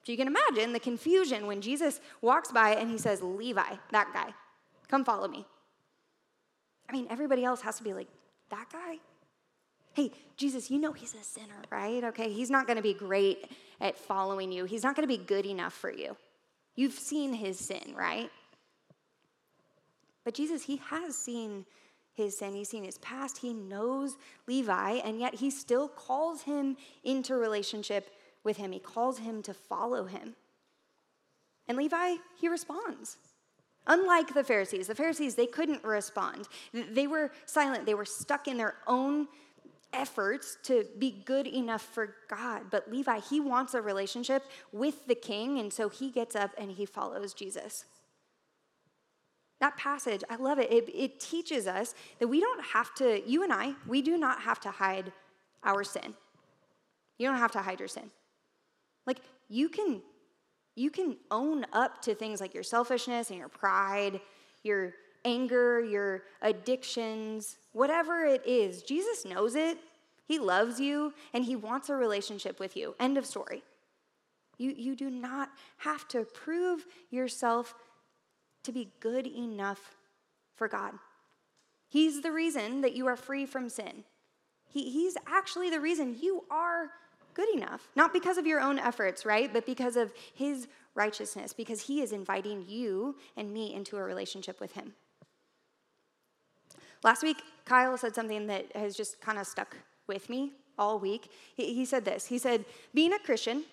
So 0.06 0.12
you 0.12 0.18
can 0.20 0.28
imagine 0.28 0.72
the 0.72 0.80
confusion 0.80 1.48
when 1.48 1.62
Jesus 1.62 2.00
walks 2.22 2.52
by 2.52 2.76
and 2.76 2.92
he 2.92 2.98
says, 3.00 3.24
Levi, 3.24 3.76
that 3.92 4.14
guy, 4.14 4.36
come 4.88 5.04
follow 5.04 5.28
me. 5.28 5.48
I 6.88 6.94
mean, 6.94 7.08
everybody 7.10 7.44
else 7.44 7.62
has 7.62 7.78
to 7.78 7.84
be 7.84 7.92
like, 7.94 8.08
that 8.52 8.68
guy? 8.72 8.98
Hey, 9.94 10.12
Jesus, 10.38 10.70
you 10.70 10.78
know 10.78 10.92
he's 10.92 11.16
a 11.16 11.24
sinner, 11.24 11.56
right? 11.72 12.04
Okay, 12.04 12.32
he's 12.32 12.52
not 12.52 12.68
gonna 12.68 12.84
be 12.84 12.94
great 12.94 13.50
at 13.82 13.98
following 13.98 14.52
you. 14.52 14.66
He's 14.66 14.84
not 14.84 14.96
gonna 14.96 15.08
be 15.08 15.18
good 15.18 15.48
enough 15.48 15.74
for 15.74 15.92
you. 15.92 16.16
You've 16.76 16.94
seen 16.94 17.34
his 17.34 17.58
sin, 17.58 17.96
right? 17.96 18.30
But 20.24 20.36
Jesus, 20.36 20.62
he 20.64 20.78
has 20.90 21.16
seen 21.18 21.66
his 22.14 22.38
sin, 22.38 22.54
he's 22.54 22.70
seen 22.70 22.84
his 22.84 23.00
past, 23.00 23.40
he 23.40 23.54
knows 23.54 24.18
Levi, 24.48 25.00
and 25.04 25.20
yet 25.20 25.34
he 25.34 25.50
still 25.50 25.88
calls 25.88 26.44
him 26.44 26.78
into 27.04 27.36
relationship 27.36 28.12
with 28.46 28.58
him. 28.58 28.72
He 28.72 28.80
calls 28.80 29.20
him 29.20 29.42
to 29.44 29.54
follow 29.54 30.06
him. 30.06 30.36
And 31.68 31.78
Levi, 31.78 32.16
he 32.40 32.48
responds. 32.48 33.18
Unlike 33.88 34.34
the 34.34 34.44
Pharisees, 34.44 34.88
the 34.88 34.96
Pharisees, 34.96 35.36
they 35.36 35.46
couldn't 35.46 35.84
respond. 35.84 36.48
They 36.74 37.08
were 37.08 37.32
silent, 37.46 37.86
they 37.86 37.94
were 37.94 38.06
stuck 38.06 38.48
in 38.48 38.58
their 38.58 38.76
own 38.88 39.28
efforts 39.94 40.58
to 40.64 40.86
be 40.98 41.24
good 41.26 41.48
enough 41.48 41.82
for 41.82 42.16
God. 42.30 42.64
But 42.70 42.92
Levi, 42.92 43.20
he 43.20 43.40
wants 43.40 43.74
a 43.74 43.82
relationship 43.82 44.44
with 44.72 45.06
the 45.08 45.16
king, 45.16 45.60
and 45.60 45.72
so 45.72 45.90
he 45.90 46.10
gets 46.10 46.36
up 46.36 46.52
and 46.58 46.72
he 46.72 46.86
follows 46.86 47.34
Jesus. 47.34 47.86
That 49.62 49.78
passage, 49.78 50.24
I 50.30 50.36
love 50.36 50.60
it. 50.60 50.72
it. 50.72 50.90
It 50.94 51.20
teaches 51.20 51.66
us 51.66 51.96
that 52.20 52.28
we 52.28 52.42
don't 52.42 52.64
have 52.66 52.94
to, 52.96 53.28
you 53.28 53.44
and 53.44 53.54
I, 53.54 53.74
we 53.88 54.02
do 54.02 54.18
not 54.18 54.42
have 54.42 54.60
to 54.62 54.72
hide 54.72 55.14
our 55.64 55.84
sin. 55.84 56.14
You 57.18 57.28
don't 57.28 57.38
have 57.38 57.52
to 57.52 57.60
hide 57.60 57.80
your 57.80 57.88
sin. 57.88 58.12
Like 59.06 59.22
you 59.50 59.70
can 59.70 60.02
you 60.76 60.90
can 60.90 61.16
own 61.32 61.66
up 61.72 62.02
to 62.02 62.14
things 62.14 62.42
like 62.42 62.54
your 62.54 62.64
selfishness 62.64 63.30
and 63.30 63.40
your 63.40 63.48
pride, 63.48 64.20
your 64.64 64.94
anger, 65.24 65.80
your 65.80 66.24
addictions, 66.42 67.58
whatever 67.72 68.26
it 68.26 68.46
is. 68.46 68.84
Jesus 68.84 69.24
knows 69.26 69.56
it. 69.56 69.78
He 70.28 70.38
loves 70.38 70.80
you 70.80 71.14
and 71.34 71.46
he 71.46 71.56
wants 71.56 71.90
a 71.90 71.96
relationship 71.96 72.60
with 72.60 72.76
you. 72.76 72.94
End 73.00 73.18
of 73.18 73.26
story. 73.26 73.64
You, 74.58 74.74
you 74.76 74.96
do 74.96 75.10
not 75.10 75.50
have 75.78 76.08
to 76.10 76.24
prove 76.24 76.86
yourself 77.10 77.74
to 78.64 78.72
be 78.72 78.92
good 79.00 79.28
enough 79.28 79.96
for 80.56 80.68
God. 80.68 80.94
He's 81.88 82.22
the 82.22 82.32
reason 82.32 82.82
that 82.82 82.96
you 82.96 83.08
are 83.08 83.16
free 83.16 83.46
from 83.46 83.70
sin. 83.70 84.04
He, 84.68 84.90
he's 84.90 85.16
actually 85.28 85.70
the 85.70 85.80
reason 85.80 86.18
you 86.20 86.46
are 86.50 86.90
good 87.36 87.50
enough. 87.54 87.88
Not 87.96 88.14
because 88.14 88.38
of 88.38 88.48
your 88.48 88.60
own 88.60 88.80
efforts, 88.80 89.26
right? 89.26 89.52
But 89.54 89.66
because 89.66 89.96
of 89.96 90.12
His 90.34 90.68
righteousness, 90.96 91.54
because 91.54 91.82
He 91.82 92.02
is 92.02 92.12
inviting 92.12 92.66
you 92.68 93.16
and 93.38 93.54
me 93.54 93.74
into 93.74 93.98
a 93.98 94.04
relationship 94.04 94.60
with 94.60 94.72
Him. 94.72 94.94
Last 97.04 97.22
week, 97.22 97.44
Kyle 97.66 97.98
said 97.98 98.16
something 98.16 98.48
that 98.48 98.76
has 98.76 98.96
just 98.96 99.22
kind 99.22 99.38
of 99.38 99.46
stuck 99.46 99.78
with 100.08 100.30
me 100.30 100.54
all 100.78 100.98
week. 100.98 101.30
He, 101.56 101.74
he 101.74 101.86
said 101.86 102.06
this 102.06 102.26
He 102.26 102.40
said, 102.40 102.66
Being 102.94 103.14
a 103.14 103.20
Christian 103.20 103.66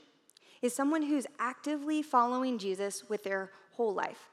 is 0.61 0.75
someone 0.75 1.03
who's 1.03 1.27
actively 1.39 2.03
following 2.03 2.59
Jesus 2.59 3.09
with 3.09 3.25
their 3.25 3.51
whole 3.73 3.95
life. 3.95 4.29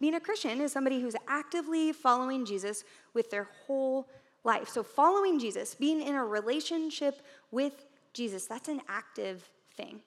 Being 0.00 0.14
a 0.14 0.20
Christian 0.20 0.60
is 0.60 0.72
somebody 0.72 1.00
who's 1.00 1.16
actively 1.28 1.92
following 1.92 2.46
Jesus 2.46 2.84
with 3.12 3.30
their 3.30 3.48
whole 3.66 4.08
life. 4.44 4.68
So, 4.68 4.82
following 4.82 5.38
Jesus, 5.38 5.74
being 5.74 6.02
in 6.02 6.14
a 6.14 6.24
relationship 6.24 7.22
with 7.50 7.86
Jesus, 8.12 8.46
that's 8.46 8.68
an 8.68 8.80
active 8.88 9.48
thing. 9.76 10.00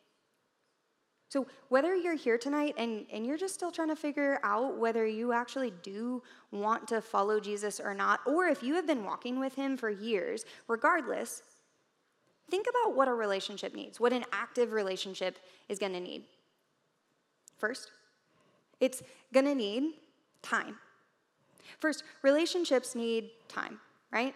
So, 1.30 1.48
whether 1.69 1.96
you're 1.96 2.15
here 2.15 2.38
tonight 2.38 2.76
and, 2.78 3.08
and 3.12 3.26
you're 3.26 3.38
just 3.38 3.56
still 3.56 3.72
trying 3.72 3.88
to 3.88 3.96
figure 3.96 4.39
out 4.43 4.78
whether 4.78 5.06
you 5.06 5.34
actually 5.34 5.74
do 5.82 6.22
want 6.52 6.88
to 6.89 7.02
follow 7.02 7.39
Jesus 7.39 7.80
or 7.80 7.96
not, 7.96 8.19
or 8.28 8.46
if 8.46 8.62
you 8.62 8.76
have 8.76 8.86
been 8.86 9.04
walking 9.04 9.39
with 9.39 9.56
him 9.56 9.76
for 9.76 9.89
years, 9.89 10.46
regardless, 10.67 11.41
think 12.52 12.67
about 12.69 12.96
what 12.96 13.08
a 13.08 13.13
relationship 13.13 13.74
needs, 13.74 14.00
what 14.00 14.13
an 14.13 14.26
active 14.32 14.74
relationship 14.74 15.39
is 15.69 15.80
going 15.80 15.93
to 15.93 16.00
need. 16.00 16.24
First, 17.58 17.89
it's 18.80 19.02
going 19.34 19.48
to 19.48 19.56
need 19.56 19.93
time. 20.43 20.78
First, 21.80 22.04
relationships 22.22 22.93
need 22.93 23.32
time, 23.48 23.80
right? 24.13 24.36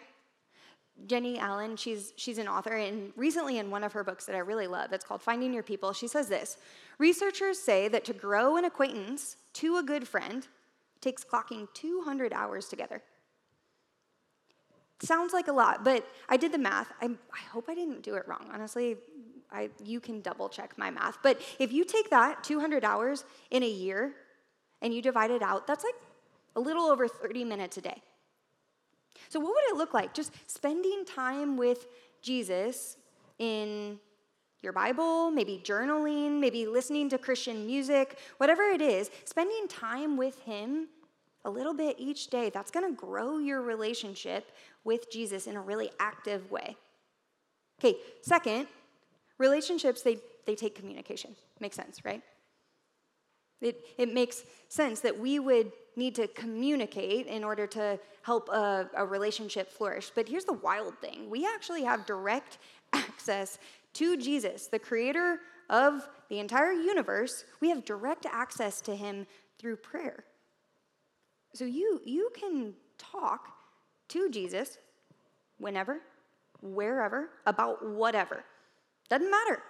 Jennie 1.05 1.37
Allen, 1.37 1.75
she's, 1.75 2.13
she's 2.15 2.39
an 2.39 2.47
author, 2.47 2.75
and 2.75 3.11
recently 3.15 3.59
in 3.59 3.69
one 3.69 3.83
of 3.83 3.93
her 3.93 4.03
books 4.03 4.25
that 4.25 4.35
I 4.35 4.39
really 4.39 4.65
love, 4.65 4.91
it's 4.93 5.05
called 5.05 5.21
Finding 5.21 5.53
Your 5.53 5.61
People, 5.61 5.93
she 5.93 6.07
says 6.07 6.27
this 6.27 6.57
Researchers 6.97 7.59
say 7.59 7.87
that 7.87 8.03
to 8.05 8.13
grow 8.13 8.57
an 8.57 8.65
acquaintance 8.65 9.37
to 9.53 9.77
a 9.77 9.83
good 9.83 10.07
friend 10.07 10.47
takes 10.99 11.23
clocking 11.23 11.67
200 11.75 12.33
hours 12.33 12.67
together. 12.67 13.03
Sounds 14.99 15.31
like 15.31 15.47
a 15.47 15.53
lot, 15.53 15.83
but 15.83 16.07
I 16.27 16.37
did 16.37 16.51
the 16.51 16.57
math. 16.57 16.91
I, 16.99 17.05
I 17.05 17.39
hope 17.51 17.65
I 17.69 17.75
didn't 17.75 18.01
do 18.01 18.15
it 18.15 18.27
wrong. 18.27 18.49
Honestly, 18.51 18.97
I, 19.51 19.69
you 19.83 19.99
can 19.99 20.21
double 20.21 20.49
check 20.49 20.73
my 20.75 20.89
math. 20.89 21.19
But 21.21 21.39
if 21.59 21.71
you 21.71 21.85
take 21.85 22.09
that 22.09 22.43
200 22.43 22.83
hours 22.83 23.23
in 23.51 23.61
a 23.61 23.69
year 23.69 24.13
and 24.81 24.91
you 24.91 25.03
divide 25.03 25.29
it 25.29 25.43
out, 25.43 25.67
that's 25.67 25.83
like 25.83 25.93
a 26.55 26.59
little 26.59 26.85
over 26.85 27.07
30 27.07 27.43
minutes 27.43 27.77
a 27.77 27.81
day. 27.81 28.01
So, 29.29 29.39
what 29.39 29.53
would 29.53 29.73
it 29.73 29.77
look 29.77 29.93
like? 29.93 30.13
Just 30.13 30.31
spending 30.49 31.03
time 31.05 31.57
with 31.57 31.87
Jesus 32.21 32.97
in 33.39 33.99
your 34.61 34.73
Bible, 34.73 35.31
maybe 35.31 35.61
journaling, 35.63 36.39
maybe 36.39 36.65
listening 36.65 37.09
to 37.09 37.17
Christian 37.17 37.65
music, 37.65 38.17
whatever 38.37 38.63
it 38.63 38.81
is, 38.81 39.11
spending 39.25 39.67
time 39.67 40.17
with 40.17 40.39
Him 40.41 40.87
a 41.45 41.49
little 41.49 41.73
bit 41.73 41.95
each 41.97 42.27
day, 42.27 42.49
that's 42.49 42.71
gonna 42.71 42.91
grow 42.91 43.37
your 43.37 43.61
relationship 43.61 44.51
with 44.83 45.11
Jesus 45.11 45.47
in 45.47 45.55
a 45.55 45.61
really 45.61 45.89
active 45.99 46.51
way. 46.51 46.75
Okay, 47.79 47.97
second, 48.21 48.67
relationships, 49.37 50.01
they, 50.01 50.17
they 50.45 50.55
take 50.55 50.75
communication. 50.75 51.35
Makes 51.59 51.75
sense, 51.75 52.03
right? 52.03 52.21
It, 53.61 53.85
it 53.97 54.13
makes 54.13 54.43
sense 54.67 54.99
that 55.01 55.19
we 55.19 55.39
would 55.39 55.71
need 55.97 56.15
to 56.15 56.27
communicate 56.27 57.27
in 57.27 57.43
order 57.43 57.67
to 57.67 57.99
help 58.21 58.49
a, 58.49 58.89
a 58.95 59.05
relationship 59.05 59.69
flourish. 59.69 60.11
But 60.13 60.29
here's 60.29 60.45
the 60.45 60.53
wild 60.53 60.97
thing 60.99 61.29
we 61.29 61.45
actually 61.45 61.83
have 61.83 62.05
direct 62.05 62.59
access 62.93 63.57
to 63.93 64.15
Jesus, 64.15 64.67
the 64.67 64.79
creator 64.79 65.39
of 65.69 66.07
the 66.29 66.39
entire 66.39 66.71
universe. 66.71 67.45
We 67.59 67.69
have 67.69 67.83
direct 67.83 68.25
access 68.25 68.79
to 68.81 68.95
him 68.95 69.25
through 69.59 69.77
prayer. 69.77 70.23
So 71.53 71.65
you, 71.65 71.99
you 72.05 72.29
can 72.39 72.73
talk 72.97 73.49
to 74.09 74.29
Jesus 74.29 74.77
whenever, 75.57 76.01
wherever, 76.61 77.29
about 77.45 77.85
whatever. 77.85 78.43
Doesn't 79.09 79.31
matter. 79.31 79.61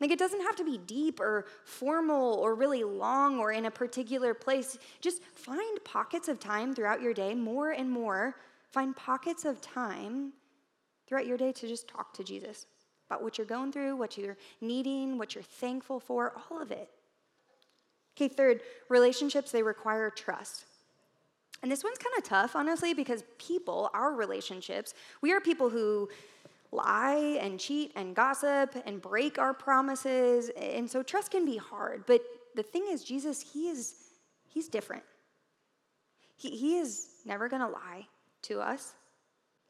Like, 0.00 0.10
it 0.12 0.18
doesn't 0.18 0.42
have 0.42 0.54
to 0.56 0.64
be 0.64 0.78
deep 0.78 1.18
or 1.18 1.46
formal 1.64 2.34
or 2.34 2.54
really 2.54 2.84
long 2.84 3.40
or 3.40 3.50
in 3.50 3.66
a 3.66 3.70
particular 3.70 4.32
place. 4.32 4.78
Just 5.00 5.22
find 5.24 5.82
pockets 5.84 6.28
of 6.28 6.38
time 6.38 6.74
throughout 6.74 7.02
your 7.02 7.12
day, 7.12 7.34
more 7.34 7.72
and 7.72 7.90
more. 7.90 8.36
Find 8.70 8.94
pockets 8.94 9.44
of 9.44 9.60
time 9.60 10.32
throughout 11.06 11.26
your 11.26 11.36
day 11.36 11.52
to 11.52 11.66
just 11.66 11.88
talk 11.88 12.12
to 12.14 12.22
Jesus 12.22 12.66
about 13.08 13.22
what 13.22 13.38
you're 13.38 13.46
going 13.46 13.72
through, 13.72 13.96
what 13.96 14.18
you're 14.18 14.36
needing, 14.60 15.18
what 15.18 15.34
you're 15.34 15.42
thankful 15.42 15.98
for, 15.98 16.34
all 16.50 16.60
of 16.60 16.70
it. 16.70 16.90
Okay, 18.16 18.28
third, 18.28 18.60
relationships, 18.88 19.50
they 19.50 19.62
require 19.62 20.10
trust. 20.10 20.66
And 21.62 21.72
this 21.72 21.82
one's 21.82 21.98
kind 21.98 22.16
of 22.16 22.24
tough, 22.24 22.54
honestly, 22.54 22.94
because 22.94 23.24
people, 23.38 23.90
our 23.94 24.12
relationships, 24.12 24.94
we 25.22 25.32
are 25.32 25.40
people 25.40 25.70
who 25.70 26.08
lie 26.70 27.38
and 27.40 27.58
cheat 27.58 27.92
and 27.96 28.14
gossip 28.14 28.74
and 28.84 29.00
break 29.00 29.38
our 29.38 29.54
promises. 29.54 30.50
And 30.60 30.90
so 30.90 31.02
trust 31.02 31.30
can 31.30 31.44
be 31.44 31.56
hard. 31.56 32.04
But 32.06 32.22
the 32.54 32.62
thing 32.62 32.86
is, 32.90 33.04
Jesus, 33.04 33.40
he 33.40 33.68
is 33.68 33.94
he's 34.48 34.68
different. 34.68 35.04
He, 36.36 36.50
he 36.50 36.78
is 36.78 37.08
never 37.24 37.48
going 37.48 37.62
to 37.62 37.68
lie 37.68 38.06
to 38.42 38.60
us. 38.60 38.94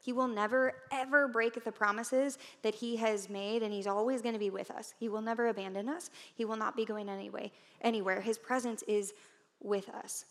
He 0.01 0.13
will 0.13 0.27
never, 0.27 0.73
ever 0.91 1.27
break 1.27 1.61
the 1.63 1.71
promises 1.71 2.37
that 2.61 2.75
He 2.75 2.95
has 2.97 3.29
made, 3.29 3.63
and 3.63 3.73
He's 3.73 3.87
always 3.87 4.21
going 4.21 4.33
to 4.33 4.39
be 4.39 4.49
with 4.49 4.71
us. 4.71 4.93
He 4.97 5.09
will 5.09 5.21
never 5.21 5.47
abandon 5.47 5.89
us. 5.89 6.09
He 6.35 6.45
will 6.45 6.55
not 6.55 6.75
be 6.75 6.85
going 6.85 7.09
anyway, 7.09 7.51
anywhere. 7.81 8.21
His 8.21 8.37
presence 8.37 8.81
is 8.87 9.13
with 9.59 9.89
us. 9.89 10.25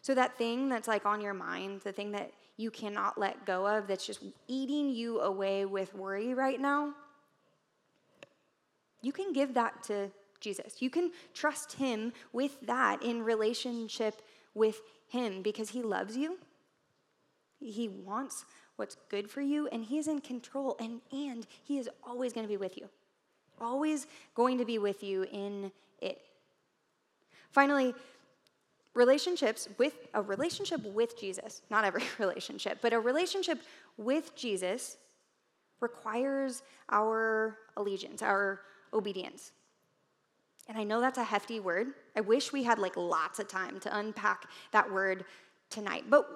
So, 0.00 0.14
that 0.14 0.38
thing 0.38 0.68
that's 0.68 0.86
like 0.86 1.04
on 1.04 1.20
your 1.20 1.34
mind, 1.34 1.80
the 1.80 1.90
thing 1.90 2.12
that 2.12 2.30
you 2.56 2.70
cannot 2.70 3.18
let 3.18 3.44
go 3.44 3.66
of 3.66 3.86
that's 3.86 4.06
just 4.06 4.22
eating 4.48 4.90
you 4.90 5.20
away 5.20 5.64
with 5.64 5.94
worry 5.94 6.34
right 6.34 6.60
now, 6.60 6.94
you 9.02 9.12
can 9.12 9.32
give 9.32 9.54
that 9.54 9.82
to 9.84 10.10
Jesus. 10.40 10.80
You 10.80 10.90
can 10.90 11.10
trust 11.34 11.74
Him 11.74 12.12
with 12.32 12.60
that 12.62 13.02
in 13.02 13.22
relationship 13.22 14.22
with 14.54 14.80
Him 15.08 15.42
because 15.42 15.70
He 15.70 15.82
loves 15.82 16.16
you. 16.16 16.38
He 17.60 17.88
wants 17.88 18.44
what's 18.76 18.96
good 19.08 19.30
for 19.30 19.40
you, 19.40 19.68
and 19.68 19.84
He's 19.84 20.08
in 20.08 20.20
control, 20.20 20.76
and, 20.78 21.00
and 21.12 21.46
He 21.64 21.78
is 21.78 21.88
always 22.02 22.32
going 22.32 22.46
to 22.46 22.48
be 22.48 22.56
with 22.56 22.76
you. 22.76 22.88
Always 23.60 24.06
going 24.34 24.58
to 24.58 24.64
be 24.64 24.78
with 24.78 25.02
you 25.02 25.26
in 25.30 25.72
it. 26.00 26.20
Finally, 27.50 27.94
relationships 28.96 29.68
with 29.78 29.94
a 30.14 30.22
relationship 30.22 30.82
with 30.84 31.18
Jesus, 31.20 31.62
not 31.70 31.84
every 31.84 32.02
relationship, 32.18 32.78
but 32.80 32.92
a 32.92 32.98
relationship 32.98 33.60
with 33.96 34.34
Jesus 34.34 34.96
requires 35.80 36.62
our 36.90 37.58
allegiance, 37.76 38.22
our 38.22 38.60
obedience. 38.92 39.52
And 40.68 40.76
I 40.76 40.82
know 40.82 41.00
that's 41.00 41.18
a 41.18 41.24
hefty 41.24 41.60
word. 41.60 41.88
I 42.16 42.22
wish 42.22 42.52
we 42.52 42.64
had 42.64 42.78
like 42.78 42.96
lots 42.96 43.38
of 43.38 43.46
time 43.46 43.78
to 43.80 43.98
unpack 43.98 44.46
that 44.72 44.90
word 44.90 45.24
tonight, 45.70 46.04
but 46.08 46.26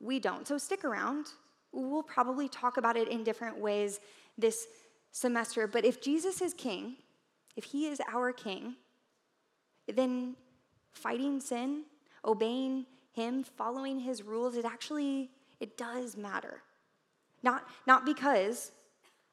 we 0.00 0.20
don't. 0.20 0.46
So 0.46 0.58
stick 0.58 0.84
around. 0.84 1.26
We'll 1.72 2.02
probably 2.02 2.48
talk 2.48 2.76
about 2.76 2.96
it 2.96 3.08
in 3.08 3.24
different 3.24 3.58
ways 3.58 4.00
this 4.38 4.66
semester. 5.12 5.66
But 5.66 5.84
if 5.84 6.00
Jesus 6.00 6.40
is 6.40 6.54
king, 6.54 6.96
if 7.56 7.64
he 7.64 7.86
is 7.86 8.00
our 8.12 8.32
king, 8.32 8.76
then 9.88 10.36
fighting 10.92 11.40
sin 11.40 11.84
obeying 12.24 12.86
him, 13.12 13.42
following 13.42 13.98
his 13.98 14.22
rules, 14.22 14.56
it 14.56 14.64
actually 14.64 15.30
it 15.60 15.76
does 15.76 16.16
matter. 16.16 16.62
Not, 17.42 17.66
not 17.86 18.04
because 18.04 18.72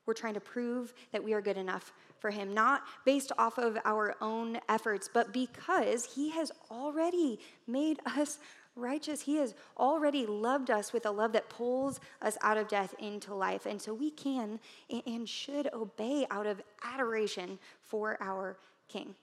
we're 0.05 0.13
trying 0.13 0.35
to 0.35 0.39
prove 0.39 0.93
that 1.11 1.23
we 1.23 1.33
are 1.33 1.41
good 1.41 1.57
enough 1.57 1.91
for 2.19 2.29
him, 2.29 2.53
not 2.53 2.83
based 3.05 3.31
off 3.37 3.57
of 3.57 3.77
our 3.85 4.15
own 4.21 4.59
efforts, 4.69 5.09
but 5.13 5.33
because 5.33 6.05
he 6.05 6.29
has 6.31 6.51
already 6.71 7.39
made 7.67 7.99
us 8.05 8.39
righteous. 8.75 9.21
He 9.21 9.37
has 9.37 9.55
already 9.77 10.25
loved 10.25 10.69
us 10.69 10.93
with 10.93 11.05
a 11.05 11.11
love 11.11 11.33
that 11.33 11.49
pulls 11.49 11.99
us 12.21 12.37
out 12.41 12.57
of 12.57 12.67
death 12.67 12.93
into 12.99 13.33
life. 13.33 13.65
And 13.65 13.81
so 13.81 13.93
we 13.93 14.11
can 14.11 14.59
and 15.05 15.27
should 15.27 15.69
obey 15.73 16.25
out 16.29 16.45
of 16.45 16.61
adoration 16.83 17.59
for 17.81 18.17
our 18.21 18.57
King. 18.87 19.15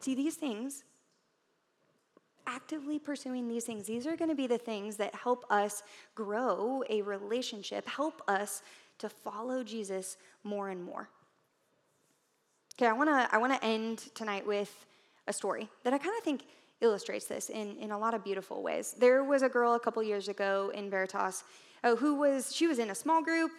See, 0.00 0.14
these 0.14 0.36
things 0.36 0.84
actively 2.46 2.98
pursuing 2.98 3.48
these 3.48 3.64
things, 3.64 3.86
these 3.86 4.06
are 4.06 4.16
going 4.16 4.30
to 4.30 4.34
be 4.34 4.46
the 4.46 4.58
things 4.58 4.96
that 4.96 5.14
help 5.14 5.44
us 5.50 5.82
grow 6.14 6.82
a 6.88 7.02
relationship, 7.02 7.88
help 7.88 8.22
us 8.28 8.62
to 8.98 9.08
follow 9.08 9.62
Jesus 9.62 10.16
more 10.44 10.68
and 10.68 10.82
more. 10.82 11.08
Okay, 12.76 12.86
I 12.86 12.92
want 12.92 13.10
to 13.10 13.28
I 13.34 13.38
want 13.38 13.52
to 13.52 13.64
end 13.64 13.98
tonight 14.14 14.46
with 14.46 14.86
a 15.26 15.32
story 15.32 15.68
that 15.84 15.92
I 15.92 15.98
kind 15.98 16.16
of 16.16 16.24
think 16.24 16.44
illustrates 16.80 17.26
this 17.26 17.48
in, 17.50 17.76
in 17.76 17.90
a 17.92 17.98
lot 17.98 18.14
of 18.14 18.24
beautiful 18.24 18.62
ways. 18.62 18.94
There 18.98 19.22
was 19.22 19.42
a 19.42 19.48
girl 19.48 19.74
a 19.74 19.80
couple 19.80 20.02
years 20.02 20.28
ago 20.28 20.72
in 20.74 20.90
Veritas 20.90 21.44
uh, 21.84 21.96
who 21.96 22.14
was 22.14 22.54
she 22.54 22.66
was 22.66 22.78
in 22.78 22.90
a 22.90 22.94
small 22.94 23.22
group. 23.22 23.50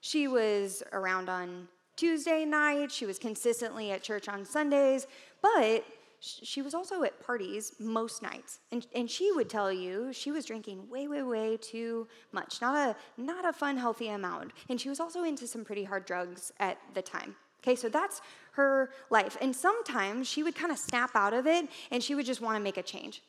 She 0.00 0.26
was 0.26 0.82
around 0.92 1.28
on 1.28 1.68
Tuesday 1.96 2.44
night. 2.44 2.90
She 2.90 3.06
was 3.06 3.18
consistently 3.18 3.92
at 3.92 4.02
church 4.02 4.28
on 4.28 4.44
Sundays, 4.44 5.06
but 5.40 5.84
she 6.22 6.62
was 6.62 6.72
also 6.72 7.02
at 7.02 7.20
parties 7.20 7.72
most 7.80 8.22
nights 8.22 8.60
and, 8.70 8.86
and 8.94 9.10
she 9.10 9.32
would 9.32 9.50
tell 9.50 9.72
you 9.72 10.12
she 10.12 10.30
was 10.30 10.44
drinking 10.44 10.88
way 10.88 11.08
way 11.08 11.22
way 11.22 11.56
too 11.56 12.06
much 12.30 12.60
not 12.62 12.76
a 12.76 13.20
not 13.20 13.44
a 13.44 13.52
fun 13.52 13.76
healthy 13.76 14.08
amount. 14.08 14.52
And 14.68 14.80
she 14.80 14.88
was 14.88 15.00
also 15.00 15.24
into 15.24 15.46
some 15.48 15.64
pretty 15.64 15.84
hard 15.84 16.06
drugs 16.06 16.52
at 16.60 16.78
the 16.94 17.02
time. 17.02 17.34
Okay 17.62 17.74
so 17.74 17.88
that's 17.88 18.20
her 18.52 18.90
life. 19.10 19.36
And 19.40 19.54
sometimes 19.54 20.28
she 20.28 20.42
would 20.42 20.54
kind 20.54 20.70
of 20.70 20.78
snap 20.78 21.10
out 21.14 21.34
of 21.34 21.46
it 21.46 21.68
and 21.90 22.02
she 22.02 22.14
would 22.14 22.26
just 22.26 22.40
want 22.40 22.56
to 22.56 22.62
make 22.62 22.76
a 22.76 22.82
change. 22.82 23.22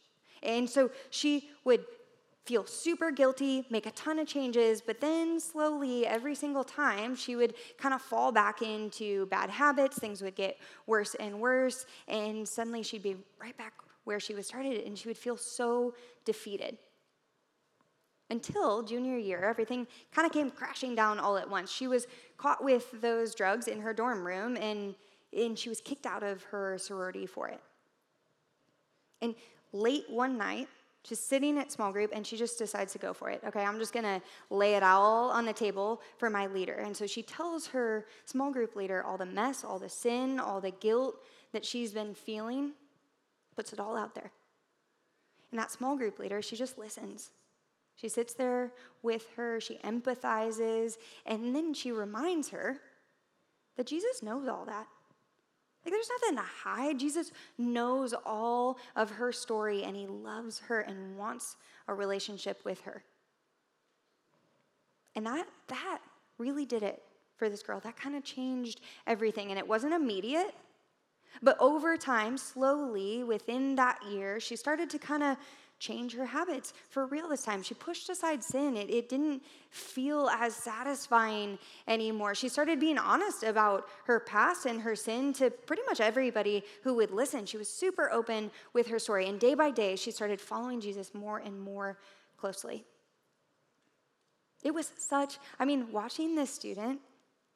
And 0.43 0.69
so 0.69 0.91
she 1.10 1.49
would 1.63 1.86
feel 2.45 2.65
super 2.65 3.10
guilty, 3.10 3.65
make 3.69 3.86
a 3.86 3.91
ton 3.91 4.19
of 4.19 4.27
changes, 4.27 4.82
but 4.82 4.99
then 4.99 5.39
slowly, 5.39 6.06
every 6.06 6.36
single 6.36 6.63
time, 6.63 7.15
she 7.15 7.36
would 7.36 7.53
kind 7.77 7.93
of 7.93 8.01
fall 8.01 8.32
back 8.32 8.62
into 8.62 9.25
bad 9.27 9.49
habits. 9.49 9.97
Things 9.97 10.21
would 10.21 10.36
get 10.36 10.58
worse 10.86 11.15
and 11.15 11.39
worse, 11.39 11.86
and 12.08 12.47
suddenly 12.47 12.84
she'd 12.84 13.03
be 13.03 13.15
right 13.41 13.58
back 13.58 13.73
where 14.03 14.19
she 14.19 14.36
was 14.36 14.45
started, 14.45 14.86
and 14.86 14.97
she 14.97 15.08
would 15.08 15.17
feel 15.17 15.38
so 15.38 15.95
defeated. 16.25 16.77
Until 18.29 18.84
junior 18.84 19.17
year, 19.17 19.43
everything 19.43 19.88
kind 20.13 20.25
of 20.25 20.34
came 20.34 20.49
crashing 20.49 20.95
down 20.95 21.19
all 21.19 21.38
at 21.38 21.49
once. 21.49 21.71
She 21.71 21.88
was 21.88 22.08
caught 22.38 22.63
with 22.63 22.89
those 22.99 23.36
drugs 23.36 23.67
in 23.67 23.79
her 23.79 23.93
dorm 23.93 24.25
room, 24.25 24.58
and, 24.58 24.95
and 25.38 25.58
she 25.58 25.69
was 25.69 25.79
kicked 25.79 26.06
out 26.06 26.23
of 26.23 26.43
her 26.43 26.77
sorority 26.77 27.25
for 27.25 27.47
it. 27.47 27.62
And 29.21 29.36
late 29.71 30.06
one 30.10 30.38
night, 30.38 30.67
She's 31.04 31.20
sitting 31.20 31.58
at 31.58 31.72
small 31.72 31.92
group 31.92 32.12
and 32.13 32.26
she 32.26 32.38
just 32.38 32.58
decides 32.58 32.94
to 32.94 33.00
go 33.00 33.13
for 33.13 33.30
it. 33.30 33.42
Okay, 33.46 33.62
I'm 33.62 33.78
just 33.78 33.94
gonna 33.94 34.22
lay 34.50 34.76
it 34.76 34.84
all 34.84 35.30
on 35.32 35.46
the 35.46 35.52
table 35.52 36.02
for 36.18 36.30
my 36.30 36.48
leader. 36.48 36.76
And 36.76 36.96
so 36.96 37.06
she 37.06 37.22
tells 37.22 37.68
her 37.68 38.06
small 38.26 38.52
group 38.52 38.76
leader 38.76 39.04
all 39.04 39.18
the 39.18 39.26
mess, 39.26 39.66
all 39.66 39.80
the 39.80 39.89
sin, 39.89 40.39
all 40.39 40.62
the 40.62 40.72
guilt 40.72 41.16
that 41.52 41.66
she's 41.66 41.92
been 41.92 42.13
feeling, 42.13 42.72
puts 43.56 43.74
it 43.74 43.80
all 43.80 43.98
out 43.98 44.16
there. 44.16 44.32
And 45.52 45.60
that 45.60 45.72
small 45.72 45.98
group 45.98 46.20
leader, 46.20 46.42
she 46.42 46.56
just 46.56 46.78
listens. 46.78 47.32
She 47.96 48.10
sits 48.10 48.34
there 48.34 48.72
with 49.04 49.28
her, 49.36 49.60
she 49.60 49.76
empathizes, 49.84 50.98
and 51.26 51.56
then 51.56 51.74
she 51.74 51.92
reminds 51.92 52.50
her 52.50 52.80
that 53.78 53.88
Jesus 53.88 54.24
knows 54.24 54.48
all 54.48 54.66
that. 54.66 54.88
Like, 55.86 55.93
there's 55.93 56.10
nothing 56.22 56.38
to 56.38 56.43
hide. 56.43 57.00
Jesus 57.00 57.32
knows 57.58 58.13
all 58.26 58.78
of 58.96 59.10
her 59.12 59.32
story 59.32 59.84
and 59.84 59.96
he 59.96 60.08
loves 60.08 60.60
her 60.60 60.80
and 60.82 61.17
wants 61.17 61.58
a 61.88 61.93
relationship 61.93 62.63
with 62.63 62.82
her. 62.82 63.04
And 65.15 65.26
that, 65.26 65.46
that 65.67 66.00
really 66.38 66.65
did 66.65 66.84
it 66.84 67.04
for 67.36 67.50
this 67.50 67.62
girl. 67.62 67.80
That 67.82 67.98
kind 67.98 68.15
of 68.15 68.24
changed 68.24 68.82
everything. 69.06 69.50
And 69.50 69.60
it 69.60 69.67
wasn't 69.67 69.93
immediate, 69.93 70.56
but 71.41 71.58
over 71.60 71.98
time, 71.98 72.38
slowly, 72.38 73.24
within 73.24 73.76
that 73.76 74.00
year, 74.10 74.39
she 74.39 74.56
started 74.56 74.89
to 74.91 75.00
kind 75.00 75.24
of 75.24 75.38
change 75.84 76.15
her 76.15 76.26
habits 76.26 76.74
for 76.89 77.06
real 77.08 77.28
this 77.28 77.43
time. 77.43 77.62
She 77.62 77.74
pushed 77.74 78.10
aside 78.10 78.41
sin. 78.41 78.78
It, 78.78 78.89
it 78.89 79.10
didn't 79.10 79.43
feel 79.69 80.30
as 80.30 80.56
satisfying 80.56 81.60
anymore. 81.89 82.34
She 82.36 82.48
started 82.48 82.80
being 82.80 82.98
honest 82.98 83.43
about 83.43 83.89
her 84.06 84.22
past 84.22 84.65
and 84.65 84.82
her 84.82 84.96
sin 84.96 85.34
to 85.34 85.50
pretty 85.52 85.82
much 85.86 86.00
everybody 86.00 86.63
who 86.84 86.93
would 86.96 87.12
listen. 87.12 87.46
She 87.46 87.58
was 87.58 87.67
super 87.67 88.10
open 88.12 88.50
with 88.72 88.88
her 88.88 88.98
story. 88.98 89.28
And 89.28 89.39
day 89.39 89.56
by 89.56 89.72
day, 89.72 89.98
she 89.98 90.12
started 90.12 90.39
following 90.39 90.80
Jesus 90.80 91.13
more 91.13 91.39
and 91.39 91.60
more 91.60 91.98
closely. 92.38 92.86
It 94.63 94.74
was 94.74 94.89
such, 94.98 95.38
I 95.60 95.65
mean, 95.65 95.91
watching 95.91 96.36
this 96.36 96.50
student, 96.50 97.02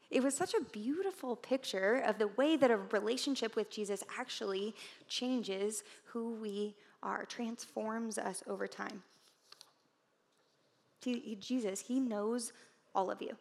it 0.10 0.22
was 0.22 0.36
such 0.36 0.54
a 0.54 0.62
beautiful 0.72 1.38
picture 1.38 2.04
of 2.06 2.18
the 2.18 2.28
way 2.28 2.58
that 2.58 2.72
a 2.72 2.78
relationship 2.78 3.56
with 3.56 3.70
Jesus 3.70 4.04
actually 4.20 4.76
changes 5.08 5.84
who 6.06 6.34
we 6.42 6.76
are, 7.04 7.26
transforms 7.26 8.18
us 8.18 8.44
over 8.48 8.68
time. 8.68 9.04
Jesus, 11.40 11.82
he 11.82 12.00
knows 12.00 12.52
all 12.94 13.10
of 13.10 13.22
you. 13.22 13.38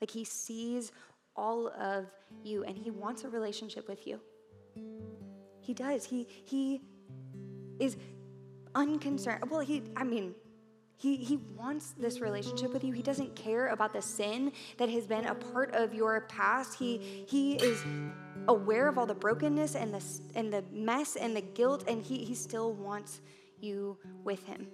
Like 0.00 0.10
he 0.10 0.24
sees 0.24 0.92
all 1.36 1.68
of 1.68 2.06
you 2.44 2.62
and 2.64 2.76
he 2.76 2.90
wants 2.90 3.24
a 3.24 3.28
relationship 3.28 3.88
with 3.88 4.06
you. 4.06 4.20
He 5.60 5.72
does. 5.74 6.04
He 6.04 6.28
he 6.44 6.82
is 7.80 7.96
unconcerned. 8.74 9.50
Well, 9.50 9.60
he 9.60 9.82
I 9.96 10.04
mean, 10.04 10.34
he, 10.96 11.16
he 11.16 11.36
wants 11.36 11.92
this 11.98 12.20
relationship 12.20 12.72
with 12.72 12.84
you. 12.84 12.92
He 12.92 13.02
doesn't 13.02 13.34
care 13.34 13.68
about 13.68 13.92
the 13.92 14.02
sin 14.02 14.52
that 14.78 14.88
has 14.88 15.06
been 15.06 15.26
a 15.26 15.34
part 15.34 15.74
of 15.74 15.92
your 15.92 16.22
past. 16.22 16.78
He, 16.78 17.24
he 17.28 17.54
is 17.56 17.84
aware 18.48 18.88
of 18.88 18.98
all 18.98 19.06
the 19.06 19.14
brokenness 19.14 19.74
and 19.74 19.94
the, 19.94 20.04
and 20.34 20.52
the 20.52 20.64
mess 20.72 21.16
and 21.16 21.36
the 21.36 21.40
guilt, 21.40 21.84
and 21.88 22.02
he, 22.02 22.24
he 22.24 22.34
still 22.34 22.72
wants 22.72 23.20
you 23.60 23.98
with 24.22 24.44
him. 24.44 24.68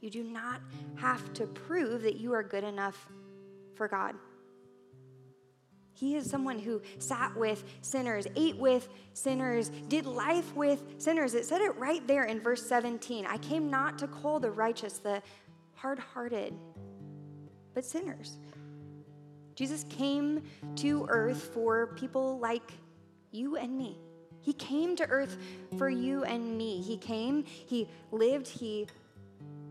You 0.00 0.10
do 0.10 0.22
not 0.22 0.60
have 0.96 1.32
to 1.34 1.46
prove 1.46 2.02
that 2.02 2.16
you 2.16 2.32
are 2.32 2.42
good 2.42 2.64
enough 2.64 3.06
for 3.74 3.88
God. 3.88 4.14
He 5.94 6.14
is 6.14 6.28
someone 6.28 6.58
who 6.58 6.82
sat 6.98 7.34
with 7.34 7.64
sinners, 7.80 8.26
ate 8.36 8.58
with 8.58 8.88
sinners, 9.14 9.70
did 9.88 10.04
life 10.04 10.54
with 10.54 10.82
sinners. 10.98 11.34
It 11.34 11.46
said 11.46 11.62
it 11.62 11.74
right 11.76 12.06
there 12.06 12.24
in 12.24 12.38
verse 12.38 12.64
17. 12.66 13.24
I 13.24 13.38
came 13.38 13.70
not 13.70 13.98
to 14.00 14.06
call 14.06 14.38
the 14.38 14.50
righteous, 14.50 14.98
the 14.98 15.22
hard 15.72 15.98
hearted, 15.98 16.52
but 17.72 17.84
sinners. 17.84 18.36
Jesus 19.56 19.84
came 19.88 20.42
to 20.76 21.06
earth 21.08 21.50
for 21.52 21.88
people 21.96 22.38
like 22.38 22.72
you 23.32 23.56
and 23.56 23.76
me. 23.76 23.98
He 24.42 24.52
came 24.52 24.94
to 24.96 25.06
earth 25.08 25.38
for 25.76 25.88
you 25.88 26.22
and 26.22 26.56
me. 26.56 26.80
He 26.82 26.96
came, 26.96 27.42
He 27.44 27.88
lived, 28.12 28.46
He 28.46 28.86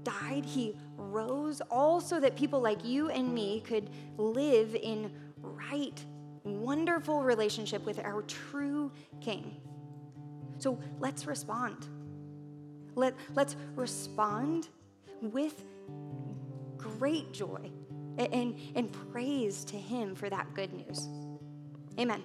died, 0.03 0.43
He 0.43 0.75
rose, 0.97 1.61
all 1.69 2.01
so 2.01 2.19
that 2.19 2.35
people 2.35 2.59
like 2.59 2.83
you 2.83 3.09
and 3.09 3.33
me 3.33 3.61
could 3.61 3.89
live 4.17 4.75
in 4.75 5.11
right 5.39 6.03
wonderful 6.43 7.23
relationship 7.23 7.85
with 7.85 7.99
our 7.99 8.23
true 8.23 8.91
King. 9.21 9.55
So 10.57 10.79
let's 10.99 11.25
respond. 11.25 11.87
Let, 12.95 13.13
let's 13.33 13.55
respond 13.75 14.69
with 15.21 15.63
great 16.77 17.31
joy 17.33 17.71
and, 18.17 18.55
and 18.75 18.91
praise 19.11 19.63
to 19.65 19.77
Him 19.77 20.15
for 20.15 20.29
that 20.29 20.53
good 20.53 20.73
news. 20.73 21.09
Amen. 21.99 22.23